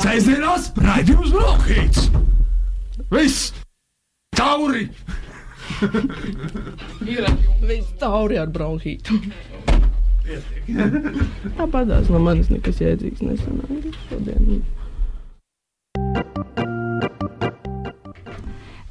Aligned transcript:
Sēdzienās 0.00 0.70
raidījums 0.80 1.32
Bronhīts! 1.34 2.06
Viss! 3.12 3.50
Tauri! 4.36 4.86
Viss 7.68 7.90
tauri 8.00 8.38
ar 8.40 8.48
bronhītu. 8.54 9.18
Tāpatās 11.58 12.08
no 12.12 12.20
manis 12.22 12.48
nekas 12.52 12.80
jēdzīgs 12.80 13.24
nesanāca 13.26 13.92
šodien. 14.08 14.62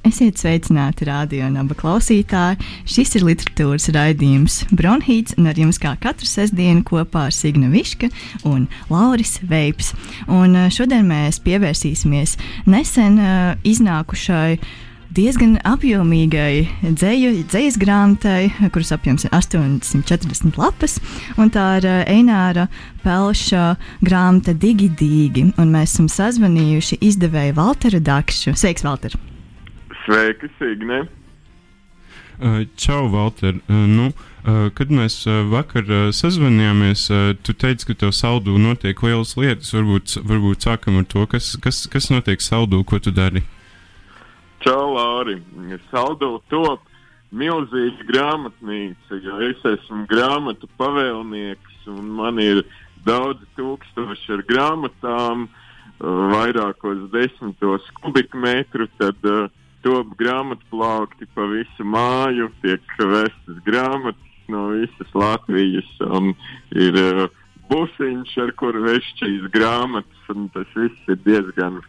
Esiet 0.09 0.39
sveicināti, 0.41 1.05
radio 1.05 1.45
un 1.45 1.57
abu 1.61 1.75
klausītāji. 1.77 2.57
Šis 2.89 3.11
ir 3.19 3.25
literatūras 3.27 3.91
raidījums 3.93 4.55
Bronhīts, 4.73 5.35
un 5.37 5.51
ar 5.51 5.59
jums 5.59 5.77
kā 5.81 5.91
katru 6.01 6.25
sestdienu 6.25 6.81
kopā 6.87 7.27
ar 7.27 7.35
Signu 7.35 7.69
Viška 7.69 8.09
un 8.49 8.65
Lauris 8.89 9.37
Veips. 9.45 9.91
Un 10.25 10.57
eh, 10.57 10.71
šodien 10.73 11.05
mēs 11.11 11.37
pievērsīsimies 11.45 12.39
nesen 12.65 13.21
uh, 13.21 13.53
iznākušai 13.61 14.57
diezgan 15.13 15.59
apjomīgai 15.67 16.65
dzēju, 16.87 17.45
dzējas 17.51 17.77
grāmatai, 17.81 18.49
kuras 18.73 18.95
apjoms 18.97 19.29
ir 19.29 19.37
840 19.37 20.57
lapas. 20.57 20.97
Tā 21.37 21.69
ir 21.83 21.89
uh, 21.91 22.01
Eināra 22.09 22.65
Pelša 23.05 23.75
grāmata 24.01 24.57
Digi 24.57 24.89
Dīgi. 24.89 25.51
Un 25.61 25.75
mēs 25.75 25.93
esam 25.93 26.09
sazvanījuši 26.17 27.03
izdevēju 27.13 27.59
Valteru 27.61 28.01
Dakšu. 28.01 28.57
Sveiks, 28.57 28.89
Valter! 28.89 29.28
Sveiki, 30.09 30.49
Signe! 30.57 31.07
Uh, 32.41 32.67
čau, 32.75 33.07
Valter! 33.07 33.53
Uh, 33.53 33.75
nu, 33.75 34.05
uh, 34.09 34.71
kad 34.73 34.89
mēs 34.89 35.19
vakar 35.51 35.85
sazvanījāmies, 36.17 37.03
tu 37.45 37.53
teici, 37.53 37.85
ka 37.85 37.93
tev 37.93 38.15
saldū 38.17 38.55
notiek 38.57 39.03
lielas 39.05 39.35
lietas. 39.37 39.69
Varbūt, 39.75 40.15
varbūt 40.25 40.65
sākam 40.65 40.97
ar 40.97 41.05
to, 41.11 41.27
kas, 41.29 41.51
kas, 41.61 41.83
kas 41.93 42.09
notiek 42.09 42.41
saldū, 42.41 42.79
ko 42.89 42.97
tu 42.97 43.13
dari? 43.13 43.43
Čau, 44.65 44.95
Lāri! 44.95 45.37
Saldū 45.91 46.31
top 46.49 46.89
milzīga 47.29 48.09
grāmatnīca, 48.09 49.21
jo 49.21 49.37
es 49.45 49.61
esmu 49.75 50.07
grāmatu 50.09 50.71
pavēlnieks 50.81 51.85
un 51.93 52.09
man 52.17 52.41
ir 52.41 52.63
daudz 53.05 53.45
tūkstoši 53.61 54.39
ar 54.39 54.45
grāmatām, 54.49 55.45
vairākos 56.01 57.05
desmitos 57.13 57.85
kubikmetru. 58.01 58.89
Tad, 58.97 59.21
uh, 59.29 59.58
top 59.85 60.15
grāmatplaukti 60.19 61.27
pa 61.35 61.47
visu 61.51 61.85
māju, 61.85 62.49
tiek 62.63 62.95
vestas 62.99 63.61
grāmatas 63.67 64.49
no 64.49 64.69
visas 64.73 65.13
Latvijas. 65.13 65.89
Un 66.09 66.33
ir 66.75 66.97
uh, 66.99 67.27
busiņš, 67.69 68.33
ar 68.43 68.51
kuru 68.59 68.83
vest 68.87 69.21
šīs 69.21 69.47
grāmatas, 69.53 70.25
un 70.33 70.49
tas 70.53 70.67
viss 70.75 71.11
ir 71.11 71.21
diezgan 71.25 71.79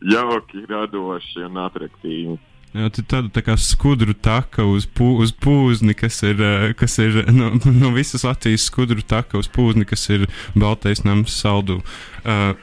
jauki, 0.00 0.64
radoši 0.68 1.44
un 1.48 1.60
attraktīvi. 1.64 2.38
Jā, 2.70 2.86
tā 2.94 3.02
tāda 3.02 3.32
tā 3.34 3.42
kā 3.42 3.56
skudru 3.58 4.14
taka 4.14 4.62
uz, 4.62 4.84
pū, 4.86 5.16
uz 5.24 5.32
pūzni, 5.34 5.96
kas 5.98 6.20
ir, 6.22 6.38
kas 6.78 7.00
ir 7.02 7.24
no, 7.34 7.50
no 7.82 7.90
visas 7.96 8.22
Latvijas 8.26 8.68
skudru 8.70 9.02
taka 9.02 9.40
uz 9.40 9.50
pūzni, 9.50 9.88
kas 9.88 10.06
ir 10.14 10.28
Baltais 10.54 11.02
nams 11.02 11.34
saldu. 11.34 11.80
Uh, 12.22 12.54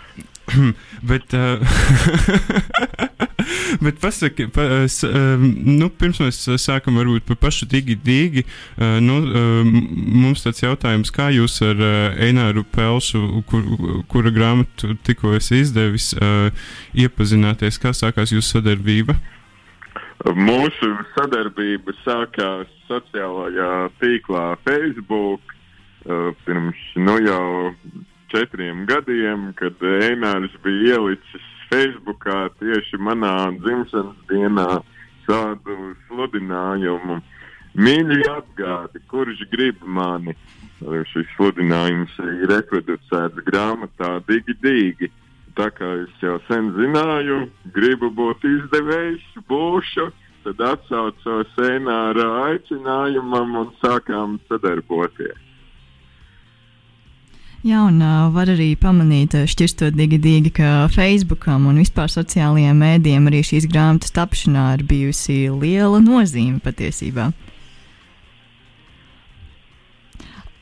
bet, 1.10 1.34
uh, 1.34 1.60
bet 3.84 4.00
pasaki, 4.02 4.48
pa, 4.54 4.62
s, 4.88 5.04
uh, 5.04 5.36
nu, 5.42 5.90
pirms 5.90 6.22
mēs 6.24 6.40
sākam 6.62 7.00
varbūt 7.00 7.28
par 7.28 7.40
pašu 7.48 7.68
digi 7.70 7.98
digi, 8.04 8.46
uh, 8.78 8.98
nu, 9.04 9.20
uh, 9.28 9.64
mums 9.68 10.46
tāds 10.46 10.64
jautājums, 10.64 11.12
kā 11.14 11.30
jūs 11.36 11.60
ar 11.66 11.82
uh, 11.82 12.20
Eināru 12.28 12.64
Pelšu, 12.76 13.44
kur, 13.50 13.66
kura 14.12 14.34
grāmatu 14.34 14.96
tikko 15.08 15.36
esi 15.38 15.64
izdevis, 15.66 16.14
uh, 16.18 16.52
iepazināties, 16.98 17.82
kā 17.82 17.94
sākās 17.96 18.36
jūsu 18.36 18.58
sadarbība? 18.58 19.18
Mūsu 20.34 20.96
sadarbība 21.14 21.94
sākās 22.02 22.72
sociālajā 22.88 23.92
tīklā 24.02 24.56
Facebook 24.66 25.54
pirms 26.46 26.80
nu 27.04 27.18
jau 27.22 27.44
četriem 28.32 28.86
gadiem, 28.90 29.52
kad 29.60 29.82
Einārs 29.82 30.54
bija 30.64 30.98
ielicis 30.98 31.46
Facebookā 31.72 32.48
tieši 32.60 33.00
manā 33.04 33.52
dzimšanas 33.60 34.20
dienā 34.30 34.68
tādu 35.28 35.94
sludinājumu. 36.08 37.20
Mīļi 37.78 38.24
atgādi, 38.32 39.02
kurš 39.12 39.44
grib 39.52 39.84
mani. 39.84 40.34
Šis 41.12 41.28
sludinājums 41.36 42.14
ir 42.24 42.46
reproducēts 42.52 43.44
grāmatā 43.50 44.18
Digi 44.30 44.56
Digi. 44.62 45.12
Tā 45.58 45.72
kā 45.74 45.90
es 46.04 46.22
jau 46.22 46.38
sen 46.48 46.70
zināju, 46.76 47.48
gribu 47.74 48.12
būt 48.14 48.46
izdevējs, 48.46 49.26
būšu, 49.50 50.06
tad 50.46 50.62
atsaucos 50.72 51.58
Eināra 51.66 52.28
aicinājumam 52.46 53.58
un 53.64 53.74
sākām 53.82 54.38
sadarboties. 54.50 55.47
Jā, 57.66 57.80
un 57.88 57.98
uh, 58.06 58.28
var 58.30 58.52
arī 58.54 58.76
pamanīt, 58.78 59.34
šķirstot 59.50 59.96
digi 59.98 60.20
digi, 60.22 60.52
ka 60.60 60.86
Facebookam 60.94 61.66
un 61.66 61.80
vispār 61.82 62.12
sociālajiem 62.14 62.78
mēdījiem 62.78 63.26
arī 63.32 63.42
šīs 63.48 63.66
grāmatas 63.72 64.14
tapšanā 64.14 64.68
ir 64.76 64.84
bijusi 64.86 65.48
liela 65.50 65.98
nozīme 66.04 66.62
patiesībā. 66.62 67.32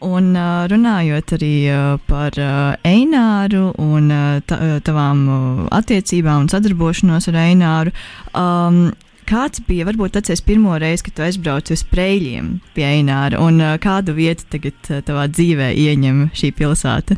Un 0.08 0.32
uh, 0.40 0.64
runājot 0.72 1.36
arī 1.36 1.54
uh, 1.68 2.00
par 2.08 2.40
uh, 2.40 2.80
Eināru 2.88 3.74
un 3.76 4.08
ta, 4.48 4.62
tavām 4.88 5.28
attiecībām 5.76 6.46
un 6.46 6.52
sadarbošanos 6.54 7.28
ar 7.34 7.42
Eināru, 7.44 7.96
um, 8.32 8.86
Kāds 9.26 9.62
bija 9.66 9.88
varbūt 9.88 10.20
tas 10.28 10.42
pirmo 10.46 10.76
reizi, 10.78 11.08
kad 11.08 11.16
tu 11.18 11.24
aizbrauci 11.26 11.74
uz 11.74 11.82
Preļiem 11.90 12.60
pie 12.76 12.86
Eināra, 12.86 13.40
un 13.42 13.58
kādu 13.82 14.14
vietu 14.14 14.46
tagad 14.54 14.92
tavā 15.08 15.26
dzīvē 15.32 15.72
ieņem 15.82 16.28
šī 16.38 16.52
pilsēta? 16.60 17.18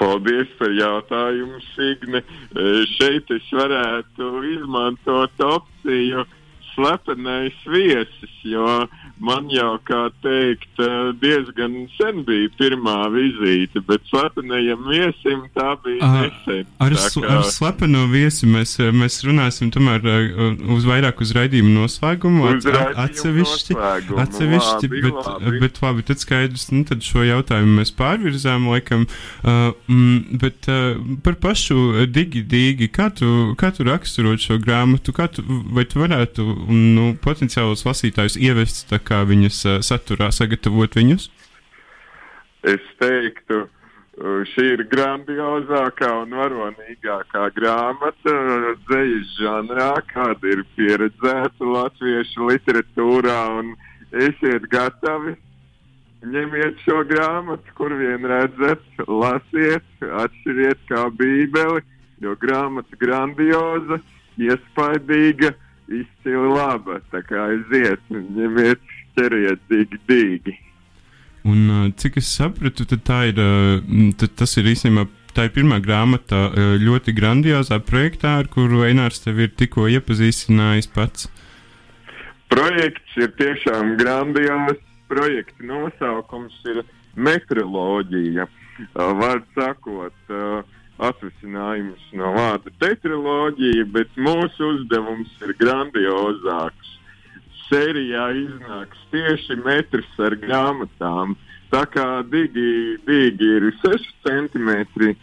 Paldies 0.00 0.48
par 0.56 0.72
jautājumu, 0.72 1.60
Signe. 1.74 2.22
Šeit 2.94 3.28
es 3.36 3.50
varētu 3.52 4.30
izmantot 4.54 5.44
opciju 5.44 6.24
slepenais 6.72 7.58
viesis, 7.68 8.38
jo 8.48 8.64
uh, 8.64 9.03
man 9.22 9.46
jau, 9.52 9.76
kā 9.86 10.08
teikt, 10.24 10.70
eh, 10.82 11.12
diezgan 11.20 11.76
sen 11.94 12.22
bija 12.26 12.50
pirmā 12.58 12.96
vizīte, 13.12 13.82
bet 13.86 14.02
slepenajam 14.10 14.82
viesim 14.88 15.44
tā 15.54 15.74
bija 15.84 16.08
nesen. 16.14 16.66
Ar, 16.82 16.96
kā... 16.96 17.22
ar 17.36 17.44
slepeno 17.46 18.06
viesi 18.10 18.48
mēs, 18.50 18.76
eh, 18.82 18.90
mēs 18.94 19.20
runāsim 19.26 19.70
tomēr 19.74 20.08
uh, 20.08 20.74
uz 20.74 20.86
vairāk 20.88 21.22
uz 21.24 21.34
raidījumu 21.36 21.74
noslēgumu, 21.76 22.48
uz 22.56 22.66
at, 22.70 22.98
atsevišķi, 23.06 23.78
atsevišķi 24.24 24.90
labi, 24.90 25.02
bet, 25.06 25.20
labi. 25.28 25.54
bet 25.62 25.80
labi, 25.84 26.06
tad 26.10 26.22
skaidrs, 26.22 26.68
nu 26.74 26.82
tad 26.88 27.06
šo 27.06 27.24
jautājumu 27.26 27.78
mēs 27.80 27.94
pārvirzām 27.94 28.68
laikam, 28.72 29.06
uh, 29.06 29.70
mm, 29.86 30.40
bet 30.42 30.70
uh, 30.72 30.98
par 31.24 31.38
pašu 31.42 32.06
digi 32.10 32.42
digi, 32.42 32.90
kā 32.92 33.10
tu, 33.14 33.54
kā 33.60 33.70
tu 33.74 33.86
raksturot 33.86 34.42
šo 34.42 34.58
grāmatu, 34.62 35.14
kā 35.14 35.30
tu, 35.32 35.44
vai 35.46 35.86
tu 35.88 36.02
varētu, 36.02 36.48
nu, 36.74 37.12
potenciālus 37.24 37.86
lasītājus 37.86 38.38
ievest 38.40 38.88
tā 38.90 39.03
kā 39.06 39.22
viņas 39.28 39.62
saturā 39.86 40.30
sagatavot 40.34 40.96
viņus? 40.98 41.28
Es 42.64 42.84
teiktu, 42.96 43.66
šī 44.52 44.66
ir 44.76 44.82
grandiozākā 44.88 46.10
un 46.22 46.36
varonīgākā 46.38 47.48
grāmata 47.56 48.34
dzīslas 48.86 49.32
žanrā, 49.40 49.90
kāda 50.12 50.52
ir 50.54 50.62
pieredzēta 50.76 51.72
latviešu 51.76 52.48
literatūrā. 52.48 53.40
Esiet 54.14 54.68
gatavi, 54.70 55.34
ņemiet 56.24 56.78
šo 56.86 57.02
grāmatu, 57.10 57.74
kur 57.74 57.92
vien 57.98 58.24
redzat, 58.30 58.84
lasiet, 59.08 59.84
atšķiriet 60.00 60.86
kā 60.88 61.08
bībeli, 61.18 61.82
jo 62.22 62.36
grāmata 62.40 62.96
grandioza, 63.00 63.98
iespaidīga, 64.38 65.52
izcili 65.88 66.52
laba. 66.52 67.00
Tā 67.12 67.22
kā 67.26 67.48
aiziet, 67.50 68.02
ņemiet 68.10 68.80
ķeriet 69.18 69.66
dīgi, 69.70 70.00
dīgi. 70.08 70.56
Un, 71.44 71.92
cik 72.00 72.16
es 72.22 72.30
sapratu, 72.32 72.86
tā 72.88 73.18
ir, 73.28 73.40
tas 74.38 74.56
ir 74.56 74.70
īstenībā 74.72 75.04
tā 75.36 75.48
ir 75.48 75.52
pirmā 75.52 75.80
grāmata 75.82 76.46
ļoti 76.80 77.12
grandiozā 77.16 77.80
projektā, 77.84 78.38
ar 78.40 78.48
kuru 78.48 78.84
Einārs 78.86 79.20
tev 79.24 79.42
ir 79.42 79.52
tikko 79.52 79.88
iepazīstinājis 79.92 80.88
pats. 80.94 81.28
Projekts 82.52 83.16
ir 83.20 83.32
tiešām 83.40 83.96
grandios. 84.00 84.80
Projekta 85.04 85.66
nosaukums 85.68 86.54
ir 86.70 86.80
metroloģija. 87.20 88.46
Vārds 88.94 89.50
sakot, 89.54 90.14
atvasinājums 91.08 92.04
no 92.18 92.32
vārda 92.36 92.72
tetraloģija, 92.82 93.86
bet 93.94 94.12
mūsu 94.16 94.70
uzdevums 94.74 95.32
ir 95.44 95.54
grandiozāks 95.60 96.94
sērijā 97.68 98.28
iznāks 98.38 99.00
tieši 99.12 99.56
metrs 99.64 100.20
ar 100.22 100.36
grāmatām. 100.40 101.34
Tā 101.72 101.82
kā 101.90 102.06
digi, 102.30 102.98
digi 103.06 103.50
ir 103.56 103.70
6 103.82 104.10
cm 104.26 105.14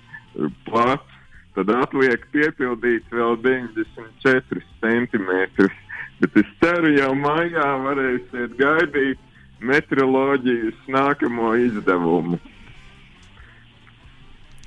plats, 0.68 1.20
tad 1.56 1.72
atliek 1.76 2.26
piepildīt 2.34 3.08
vēl 3.14 3.38
94 3.46 4.66
centimetrus. 4.84 5.78
Bet 6.22 6.36
es 6.38 6.50
ceru, 6.62 6.92
jau 6.98 7.14
maijā 7.18 7.68
varēsiet 7.86 8.58
gaidīt 8.60 9.22
meteoroloģijas 9.62 10.90
nākamo 10.92 11.54
izdevumu. 11.68 12.38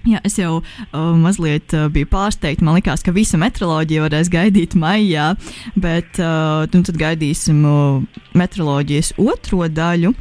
Jā, 0.04 0.18
es 0.28 0.34
jau 0.36 0.58
uh, 0.60 1.14
mazliet 1.16 1.72
uh, 1.72 1.86
biju 1.92 2.10
pārsteigta. 2.10 2.64
Man 2.66 2.76
liekas, 2.76 3.00
ka 3.04 3.14
visa 3.16 3.38
meteoroloģija 3.40 4.02
varēs 4.04 4.28
gaidīt 4.32 4.76
maijā, 4.76 5.30
bet 5.80 6.20
uh, 6.20 6.66
nu, 6.68 6.82
tad 6.84 6.98
gaidīsim 7.00 7.62
uh, 7.64 8.26
meteoroloģijas 8.36 9.14
otro 9.24 9.64
daļu. 9.72 10.12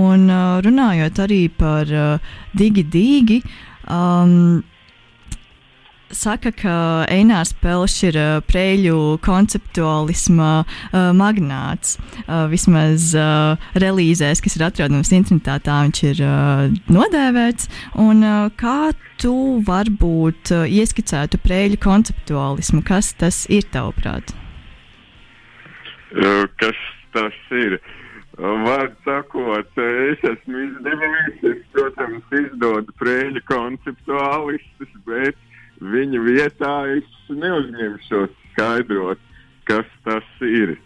Un 0.00 0.24
uh, 0.32 0.62
runājot 0.64 1.20
arī 1.26 1.42
par 1.52 1.92
uh, 1.92 2.32
digi 2.56 2.86
digi. 2.88 3.42
Um, 3.84 4.64
saka, 6.14 6.52
ka 6.54 6.74
Einārs 7.12 7.52
Pelšs 7.60 7.98
ir 8.08 8.18
uh, 8.18 8.38
prēļu 8.48 9.18
konceptuālisma 9.24 10.50
uh, 10.62 11.10
magnāts. 11.16 11.96
Uh, 12.24 12.46
vismaz 12.52 13.10
uh, 13.18 13.58
relīzēs, 13.78 14.42
kas 14.44 14.58
ir 14.58 14.66
atrodams 14.68 15.12
internetā, 15.14 15.58
tā 15.64 15.80
viņš 15.86 16.02
ir 16.12 16.22
uh, 16.24 16.64
nodēvēts. 16.92 17.68
Un, 18.00 18.24
uh, 18.24 18.48
kā 18.58 18.92
tu 19.20 19.60
varbūt 19.66 20.54
uh, 20.56 20.64
ieskicētu 20.68 21.40
prēļu 21.44 21.80
konceptuālismu? 21.84 22.82
Kas 22.86 23.12
tas 23.18 23.44
ir 23.52 23.68
tavuprāt? 23.72 24.34
Uh, 26.16 26.46
kas 26.60 26.78
tas 27.16 27.36
ir? 27.52 27.80
Vārds 28.38 28.94
sakot, 29.02 29.80
es 29.82 30.20
esmu 30.22 30.60
izdevējis, 30.62 31.40
es, 31.50 31.62
protams, 31.74 32.22
izdodu 32.38 32.94
prēļu 33.00 33.42
konceptuālistus, 33.50 34.92
bet 35.08 35.34
viņa 35.80 36.20
vietā 36.24 36.74
es 36.96 37.08
neuzņemšos 37.30 38.34
skaidrot, 38.52 39.20
kas 39.68 39.88
tas 40.04 40.28
ir. 40.42 40.76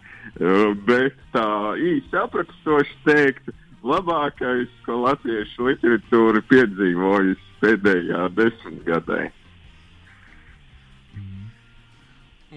Uh, 0.40 0.72
bet 0.86 1.16
tā 1.34 1.74
īsi 1.76 2.16
aprakstot, 2.16 2.88
teikt, 3.04 3.50
labākais, 3.84 4.70
ko 4.86 5.02
latviešu 5.02 5.68
literatūra 5.68 6.42
piedzīvojusi 6.48 7.48
pēdējā 7.62 8.26
desmitgadē. 8.36 9.22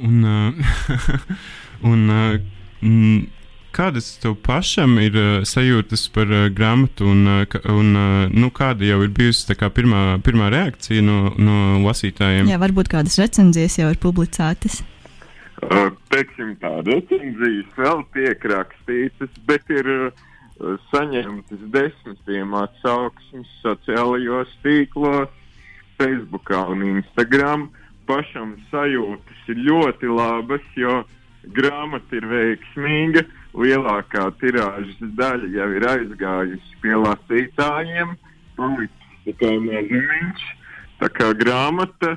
Un, 0.05 0.23
uh, 0.27 0.75
un 1.91 2.09
uh, 2.11 2.39
kādas 3.75 4.07
tev 4.23 4.37
pašam 4.45 4.95
ir 5.03 5.15
uh, 5.19 5.43
sajūtas 5.47 6.07
par 6.15 6.31
uh, 6.31 6.47
grāmatu, 6.55 7.09
un, 7.11 7.25
uh, 7.27 7.57
un 7.71 7.91
uh, 7.99 8.31
nu, 8.31 8.49
kāda 8.55 8.87
jau 8.87 9.01
ir 9.03 9.11
bijusi 9.15 9.55
kā, 9.59 9.69
pirmā, 9.73 10.17
pirmā 10.25 10.49
reakcija 10.53 11.03
no, 11.03 11.33
no 11.35 11.57
lasītājiem? 11.83 12.51
Jā, 12.51 12.59
varbūt 12.61 12.91
kādas 12.93 13.19
recenzijas 13.19 13.79
jau 13.81 13.91
ir 13.91 13.99
publicētas. 14.01 14.81
Uh, 15.65 15.91
teiksim, 16.13 16.55
tā 16.61 16.71
recenzijas 16.87 17.79
vēl 17.79 18.03
tiek 18.15 18.47
rakstītas, 18.51 19.31
bet 19.49 19.71
ir 19.73 19.91
uh, 19.91 20.25
saņemtas 20.91 21.63
desmitiem 21.75 22.55
atsauksmes 22.59 23.55
sociālajos 23.63 24.51
tīklos, 24.63 25.31
Facebook 25.99 26.51
un 26.59 26.83
Instagram. 26.97 27.69
Pašam 28.05 28.53
sajūtas 28.69 29.47
ir 29.49 29.63
ļoti 29.65 30.11
labas, 30.11 30.65
jo 30.77 31.01
grāmata 31.55 32.19
ir 32.19 32.27
veiksmīga. 32.29 33.23
Uh, 33.25 33.41
lielākā 33.55 34.27
tirāžas 34.41 35.01
daļa 35.19 35.49
jau 35.55 35.67
ir 35.77 35.87
aizgājusi 35.91 36.79
pie 36.83 36.95
lasītājiem, 37.01 38.15
palicis 38.57 39.19
tikai 39.25 39.55
mazumiņš. 39.63 40.47
Tā 41.01 41.11
kā 41.11 41.31
grāmata 41.35 42.15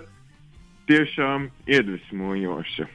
tiešām 0.90 1.48
iedvesmojoša. 1.66 2.86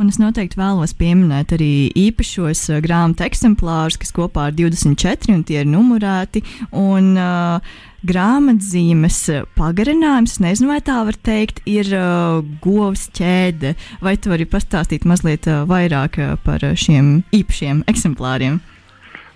Un 0.00 0.08
es 0.08 0.16
noteikti 0.20 0.56
vēlos 0.56 0.94
pieminēt 0.96 1.52
arī 1.56 1.72
īpašos 2.08 2.66
uh, 2.72 2.82
grāmatu 2.84 3.26
eksemplārus, 3.26 3.98
kas 4.00 4.14
kopā 4.16 4.48
ir 4.50 4.58
24 4.64 5.34
un 5.36 5.42
tie 5.44 5.60
ir 5.62 5.68
numurēti. 5.68 6.44
Un, 6.72 7.12
uh, 7.20 7.74
grāmatzīmes 8.02 9.18
pagarinājums, 9.54 10.38
nezinu, 10.42 10.72
vai 10.72 10.80
tā 10.84 10.98
var 11.06 11.16
teikt, 11.22 11.62
ir 11.70 11.90
uh, 11.94 12.42
govs 12.64 13.06
ķēde. 13.14 13.74
Vai 14.02 14.16
tu 14.18 14.32
vari 14.32 14.46
pastāstīt 14.50 15.06
mazliet 15.08 15.46
uh, 15.50 15.62
vairāk 15.70 16.18
uh, 16.18 16.34
par 16.42 16.64
šiem 16.74 17.20
īpašiem 17.34 17.84
eksemplāriem? 17.90 18.58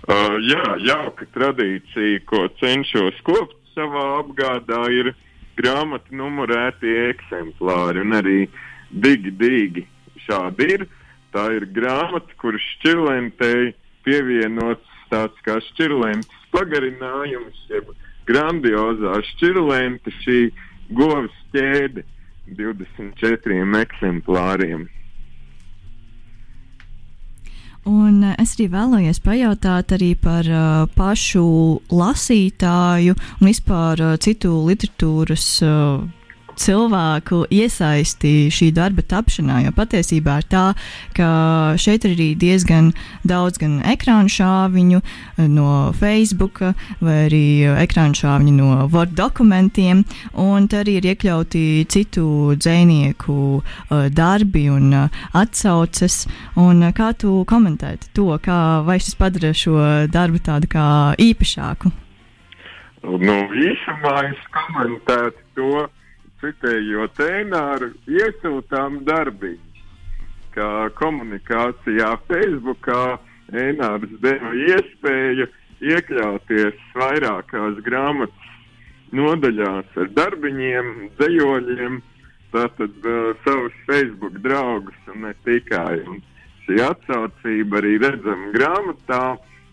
Uh, 0.07 0.35
jā, 0.47 0.63
jauka 0.87 1.27
tradīcija, 1.35 2.23
ko 2.27 2.47
cenšos 2.59 3.19
kopt 3.27 3.55
savā 3.75 4.05
apgādā, 4.21 4.83
ir 4.91 5.13
grāmatu 5.59 6.15
numurētie 6.15 7.11
eksemplāri 7.13 8.03
un 8.03 8.15
arī 8.19 8.39
digi, 8.91 9.31
digi 9.31 9.87
šādi 10.27 10.69
ir. 10.75 10.87
Tā 11.35 11.49
ir 11.57 11.67
grāmata, 11.75 12.31
kuras 12.39 12.63
šķirlentei 12.77 13.73
pievienots 14.07 14.93
tāds 15.11 15.39
kā 15.45 15.57
šķirlentes 15.71 16.51
pagarinājums, 16.53 17.63
jeb 17.71 17.91
grandiozā 18.27 19.19
šķirlente, 19.33 20.13
šī 20.23 20.39
govs 20.95 21.35
ķēde 21.55 22.03
24 22.57 23.81
eksemplāriem. 23.81 24.87
Un 27.87 28.19
es 28.35 28.57
arī 28.57 28.65
vēlējos 28.73 29.21
pajautāt 29.23 29.93
arī 29.95 30.09
par 30.19 30.47
uh, 30.51 30.89
pašu 30.91 31.43
lasītāju 31.87 33.15
un 33.15 33.47
vispār 33.47 34.03
uh, 34.03 34.17
citu 34.19 34.51
literatūras 34.67 35.45
uh, 35.63 36.03
cilvēku 36.57 37.43
iesaisti 37.53 38.49
šī 38.53 38.71
darba 38.75 39.03
tapšanā. 39.05 39.61
Jo 39.65 39.73
patiesībā 39.77 40.39
ir 40.41 40.47
tā, 40.51 40.65
ka 41.17 41.29
šeit 41.79 42.05
ir 42.07 42.15
arī 42.17 42.29
diezgan 42.39 42.91
daudz 43.27 43.61
gan 43.61 43.79
ekrānu 43.87 44.31
šāviņu 44.31 45.01
eh, 45.01 45.47
no 45.47 45.93
Facebook, 45.97 46.61
vai 47.01 47.17
arī 47.27 47.45
ekrānu 47.85 48.17
šāviņu 48.17 48.55
no 48.57 48.87
Word 48.93 49.15
dokumentiem, 49.17 50.03
un 50.33 50.67
arī 50.67 50.97
ir 50.99 51.11
iekļauti 51.13 51.85
citu 51.91 52.55
dzinieku 52.57 53.37
uh, 53.57 54.07
darbi 54.13 54.67
un 54.71 54.91
uh, 54.93 55.21
atsauces. 55.37 56.25
Un, 56.55 56.83
uh, 56.83 56.93
kā 56.95 57.11
tu 57.17 57.41
komentēji 57.49 58.11
to, 58.17 58.29
kā 58.43 58.59
vai 58.87 58.99
šis 59.01 59.17
padara 59.19 59.53
šo 59.55 59.77
darbu 60.11 60.41
tādu 60.43 60.69
kā 60.71 60.87
īpašāku? 61.21 61.93
Nu, 63.07 63.35
īsumā 63.53 64.15
es 64.31 64.39
komentētu 64.51 65.43
to, 65.55 65.85
citējot 66.41 67.21
Ēnāru, 67.23 67.93
iesūtām 68.09 69.01
darbiņus. 69.07 69.85
Kā 70.57 70.89
komunikācijā 70.97 72.11
Facebookā 72.29 73.17
Ēnārs 73.53 74.13
deva 74.23 74.53
iespēju 74.57 75.47
iekļauties 75.93 76.79
vairākās 76.97 77.81
grāmatas 77.85 78.53
nodaļās 79.15 79.97
ar 80.01 80.09
darbiņiem, 80.17 80.89
dzējoļiem, 81.19 82.01
tātad 82.51 83.05
uh, 83.05 83.31
savus 83.45 83.75
Facebook 83.87 84.41
draugus 84.43 85.11
un 85.13 85.27
ne 85.27 85.33
tikai. 85.45 86.01
Un 86.09 86.21
šī 86.65 86.81
atsaucība 86.83 87.81
arī 87.81 87.97
redzama 88.03 88.51
grāmatā. 88.55 89.23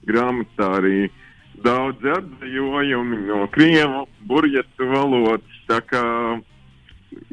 Grāmatā 0.05 0.69
arī 0.79 1.09
daudz 1.65 2.05
atzījumi 2.19 3.23
no 3.25 3.47
krievu, 3.55 4.05
burjetu 4.29 4.91
valodas. 4.91 5.61
Tā 5.71 5.81
kā 5.89 6.05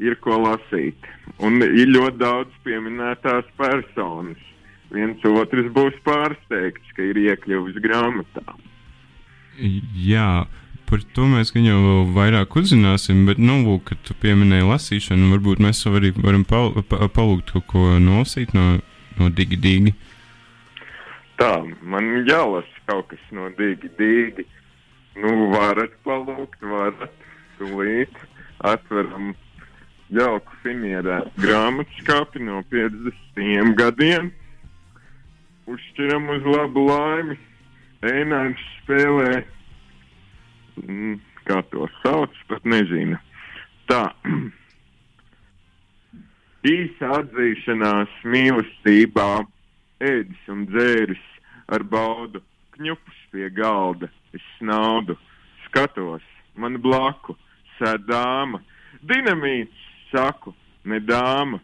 ir 0.02 0.18
ko 0.24 0.38
lasīt. 0.44 1.10
Un 1.42 1.62
ir 1.66 1.92
ļoti 1.92 2.22
daudz 2.22 2.56
pieminētās 2.66 3.48
personas. 3.60 4.40
Viens 4.92 5.24
otrs 5.24 5.70
būs 5.72 5.96
pārsteigts, 6.04 6.96
ka 6.98 7.06
ir 7.06 7.20
iekļuvis 7.22 7.80
grāmatā. 7.84 8.44
Jā, 9.96 10.46
par 10.90 11.04
to 11.16 11.28
mēs 11.32 11.54
gan 11.56 11.68
jau 11.70 11.80
vairāk 12.12 12.58
uzzināsim, 12.60 13.24
bet, 13.30 13.40
nu, 13.40 13.62
lūk, 13.64 13.86
kad 13.92 14.02
tu 14.08 14.16
pieminēji 14.20 14.68
lasīšanu, 14.68 15.32
varbūt 15.36 15.64
mēs 15.64 15.86
arī 15.88 16.12
varam 16.18 16.44
pal 16.48 16.74
pa 16.84 17.08
palūgt 17.08 17.54
kaut 17.56 17.68
ko 17.72 17.86
nolasīt 18.04 18.52
no, 18.58 18.82
no 19.20 19.30
Digi 19.32 19.60
Digi. 19.64 19.96
Tā, 21.40 21.54
man 21.82 22.26
jālasa 22.28 22.84
kaut 22.92 23.08
kas 23.14 23.24
no 23.32 23.48
Digi 23.56 23.92
Digi. 24.00 24.48
Nu, 25.22 25.52
varat 25.52 25.96
palūgt, 26.06 26.60
varat, 26.64 27.16
tūlīt 27.60 28.20
atveram 28.68 29.34
jauku 30.12 30.58
finierētu 30.64 31.32
grāmatskapi 31.40 32.44
no 32.44 32.62
50 32.72 33.76
gadiem. 33.80 34.32
Uzšķiram 35.72 36.28
uz 36.36 36.48
labu 36.52 36.84
laimi. 36.90 37.38
Eināns 38.02 38.62
spēlē, 38.80 39.44
mm, 40.82 41.20
kā 41.46 41.62
to 41.72 41.86
sauc, 42.02 42.34
pat 42.50 42.66
nezinu. 42.66 43.20
Tā. 43.92 44.08
Īsa 46.72 47.12
atzīšanās 47.20 48.18
mīlestībā, 48.34 49.30
ēdis 50.02 50.50
un 50.54 50.66
dzēris 50.70 51.24
ar 51.72 51.86
baudu, 51.86 52.42
kņupus 52.76 53.22
pie 53.32 53.48
galda, 53.54 54.10
es 54.34 54.44
snaudu, 54.58 55.16
skatos, 55.68 56.26
man 56.58 56.82
blaku, 56.82 57.38
sēdāma, 57.78 58.62
dinamīts 59.10 59.91
saku, 60.12 60.54
ne 60.86 61.00
dāma, 61.00 61.60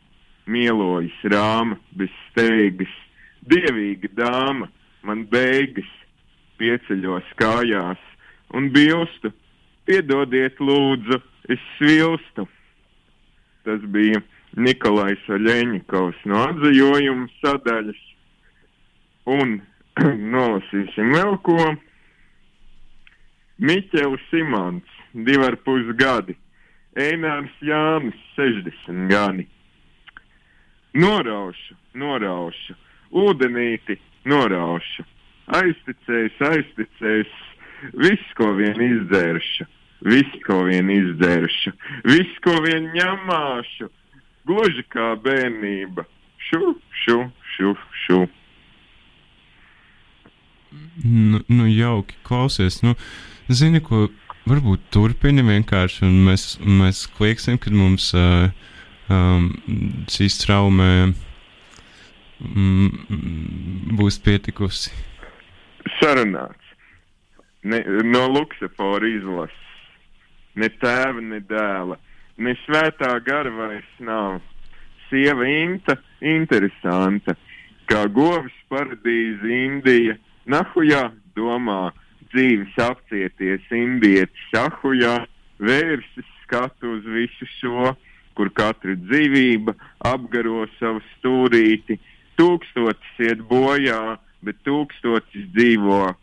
mielojas 0.48 1.20
rāma, 1.32 1.78
bez 1.92 2.12
steigas, 2.30 2.94
dievīga 3.48 4.10
dāma, 4.18 4.70
man 5.04 5.26
beigas, 5.32 5.90
pieceļos 6.58 7.28
kājās 7.40 8.02
un 8.56 8.72
bilstu, 8.74 9.32
piedodiet 9.88 10.60
lūdzu, 10.64 11.20
es 11.52 11.64
svilstu. 11.78 12.48
Tas 13.68 13.84
bija 13.92 14.22
Nikolais 14.58 15.24
Aļeņikovs 15.28 16.24
no 16.32 16.44
atzījuma 16.48 17.28
sadaļas. 17.42 18.00
Un 19.28 19.60
nolasīsim 20.34 21.14
vēl 21.16 21.38
ko. 21.44 21.60
Miķels 23.58 24.24
Simons, 24.32 24.98
divi 25.14 25.46
ar 25.48 25.58
pus 25.66 25.88
gadi, 25.98 26.38
Einārs 26.98 27.54
Jānis, 27.62 28.18
60 28.38 29.06
gadi. 29.12 29.46
Noraušu, 30.98 31.76
noraušu, 31.94 32.74
ūdenīti 33.14 34.00
noraušu, 34.26 35.06
aizticējis, 35.60 36.40
aizticējis, 36.50 37.36
viss, 38.02 38.34
ko 38.40 38.50
vien 38.58 38.82
izdzēršu, 38.82 39.68
viss, 40.10 40.40
ko 40.48 40.64
vien 40.66 40.90
izdzēršu, 40.94 41.76
viss, 42.10 42.42
ko 42.46 42.58
vien 42.66 42.90
ņemāšu, 42.96 43.92
gluži 44.50 44.86
kā 44.94 45.14
bērnība. 45.22 46.08
Šu, 46.50 46.74
šu, 47.04 47.22
šu, 47.54 47.74
šu. 48.06 48.20
Nu, 51.04 51.42
nu 51.48 51.66
jauki, 51.70 52.18
klausies. 52.28 52.82
Nu, 52.84 52.96
zini, 53.50 53.82
ko 53.84 54.08
varbūt 54.50 54.90
turpini 54.94 55.44
vienkārši, 55.46 56.06
un 56.08 56.18
mēs, 56.28 56.44
mēs 56.64 57.06
klieksim, 57.18 57.60
kad 57.62 57.76
mums 57.76 58.10
uh, 58.18 58.50
um, 59.12 59.50
šīs 60.12 60.40
traumē 60.44 60.92
mm, 62.40 62.90
būs 64.00 64.20
pietikusi. 64.24 64.94
Sarunāts. 66.00 66.74
Ne, 67.68 67.82
no 68.06 68.28
Luksafora 68.32 69.08
izlases. 69.10 69.64
Ne 70.58 70.70
tēva, 70.82 71.22
ne 71.22 71.40
dēla, 71.46 71.98
ne 72.42 72.54
svētā 72.64 73.12
gara 73.26 73.52
vairs 73.54 73.92
nav. 74.02 74.40
Sieva 75.08 75.46
Inta, 75.48 75.96
interesanta, 76.20 77.36
kā 77.88 78.02
govis 78.12 78.56
paradīze 78.72 79.48
Indija, 79.54 80.18
nahujā 80.50 81.06
domā, 81.38 81.94
dzīves 82.34 82.76
apcieties 82.82 83.66
indietis 83.74 84.50
sahujā, 84.54 85.26
vērsis 85.60 86.30
skatu 86.44 86.98
uz 86.98 87.08
visu 87.12 87.48
šo, 87.58 87.94
kur 88.38 88.52
katra 88.54 88.96
dzīvība 89.08 89.74
apgaro 90.06 90.66
savu 90.78 91.02
stūrīti, 91.16 91.98
tūkstotis 92.38 93.24
iet 93.26 93.42
bojā, 93.50 94.18
bet 94.46 94.60
tūkstotis 94.68 95.48
dzīvo. 95.56 96.14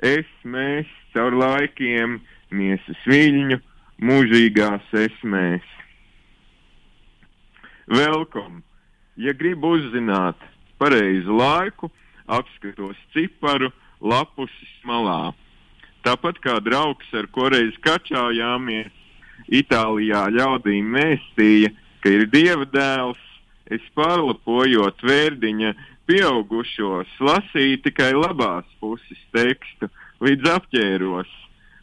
Es, 0.00 0.28
mēs, 0.44 0.88
caur 1.12 1.36
laikiem, 1.36 2.18
miesas 2.50 3.04
viļņu, 3.06 3.60
mūžīgās 4.00 4.96
esmēs. 4.96 5.66
Welcome! 7.90 8.62
Ja 9.20 9.34
gribu 9.36 9.74
uzzināt 9.76 10.38
pareizu 10.80 11.36
laiku, 11.36 11.90
apskatos 12.30 12.96
ciparu 13.12 13.68
lapusis 14.00 14.74
malā. 14.84 15.32
Tāpat 16.04 16.40
kā 16.40 16.56
draugs, 16.64 17.08
ar 17.12 17.28
ko 17.32 17.50
reiz 17.52 17.76
kačājāmies, 17.84 18.96
Itālijā 19.50 20.28
ļaudīm 20.30 20.92
mēstīja, 20.94 21.72
ka 22.00 22.12
ir 22.12 22.26
dieva 22.30 22.66
dēls, 22.70 23.20
es 23.66 23.82
pārlapojot 23.98 25.02
vērdiņa 25.02 25.72
pieaugušos, 26.06 27.10
lasīju 27.18 27.80
tikai 27.86 28.12
labās 28.14 28.68
puses 28.82 29.20
tekstu, 29.34 29.90
līdz 30.22 30.50
apķēros. 30.54 31.30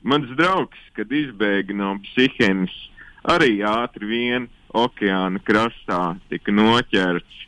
Mans 0.08 0.30
draugs, 0.40 0.80
kad 0.96 1.12
izbēga 1.12 1.76
no 1.76 1.96
psihenes, 2.06 2.74
arī 3.28 3.60
ātri 3.66 4.08
vien 4.08 4.48
okeāna 4.76 5.42
krastā 5.48 6.18
tika 6.32 6.54
noķerts. 6.54 7.44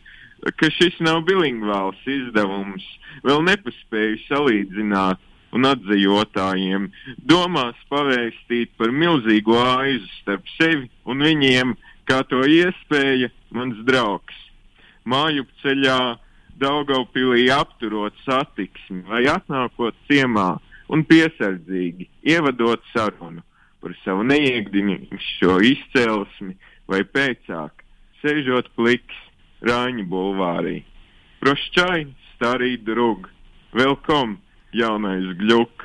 Ka 0.55 0.69
šis 0.71 0.95
nav 1.03 1.25
bilingvāls 1.27 1.99
izdevums, 2.07 2.85
vēl 3.23 3.43
nepaspēju 3.47 4.21
salīdzināt 4.27 5.21
un 5.55 5.65
atzījotājiem 5.69 6.87
domās 7.31 7.77
pavēstīt 7.89 8.75
par 8.77 8.93
milzīgo 8.93 9.57
aizu 9.63 10.07
starp 10.19 10.47
sevi 10.57 10.89
un 11.09 11.25
viņiem, 11.25 11.75
kā 12.09 12.21
to 12.29 12.43
iespēja 12.45 13.31
mans 13.55 13.79
draugs. 13.87 14.35
Māju 15.09 15.45
ceļā 15.63 15.99
Daugaupilī 16.59 17.45
apturot 17.55 18.17
satiksmi 18.25 19.05
vai 19.07 19.23
atnākot 19.31 19.95
ciemā 20.09 20.57
un 20.91 21.05
piesardzīgi 21.07 22.09
ievadot 22.33 22.83
sarunu 22.91 23.45
par 23.79 23.93
savu 24.03 24.25
neiegdinīšo 24.27 25.55
izcelsmi 25.69 26.57
vai 26.91 27.05
pēcāk, 27.07 27.85
sēžot 28.19 28.73
pliks 28.75 29.25
Rāņu 29.63 30.05
bulvārī. 30.07 30.81
Prošķai, 31.39 32.03
starī 32.39 32.77
drug, 32.79 33.25
velkom, 33.75 34.37
jaunais 34.71 35.25
gļuk. 35.41 35.83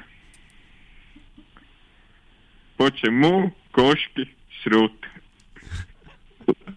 Počemu, 2.78 3.50
koški, 3.74 4.28
srut. 4.60 5.08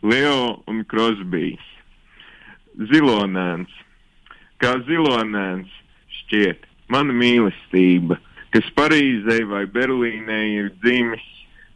Leo 0.01 0.63
un 0.65 0.81
Krosbijs. 0.89 1.61
Zilonēns. 2.89 3.69
Kā 4.57 4.73
zilonēns 4.89 5.69
šķiet, 6.23 6.65
mana 6.89 7.13
mīlestība, 7.13 8.17
kas 8.49 8.65
Parīzē 8.73 9.43
vai 9.45 9.67
Berlīnē 9.69 10.39
ir 10.55 10.73
dzimis, 10.81 11.21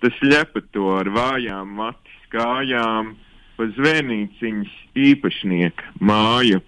tas 0.02 0.18
ļepa 0.26 0.66
to 0.74 0.90
ar 0.98 1.14
vājām 1.14 1.78
matis 1.78 2.26
kājām, 2.34 3.14
pa 3.62 3.70
zvēnīciņas 3.78 4.74
īpašnieka 5.06 5.94
māju. 6.02 6.64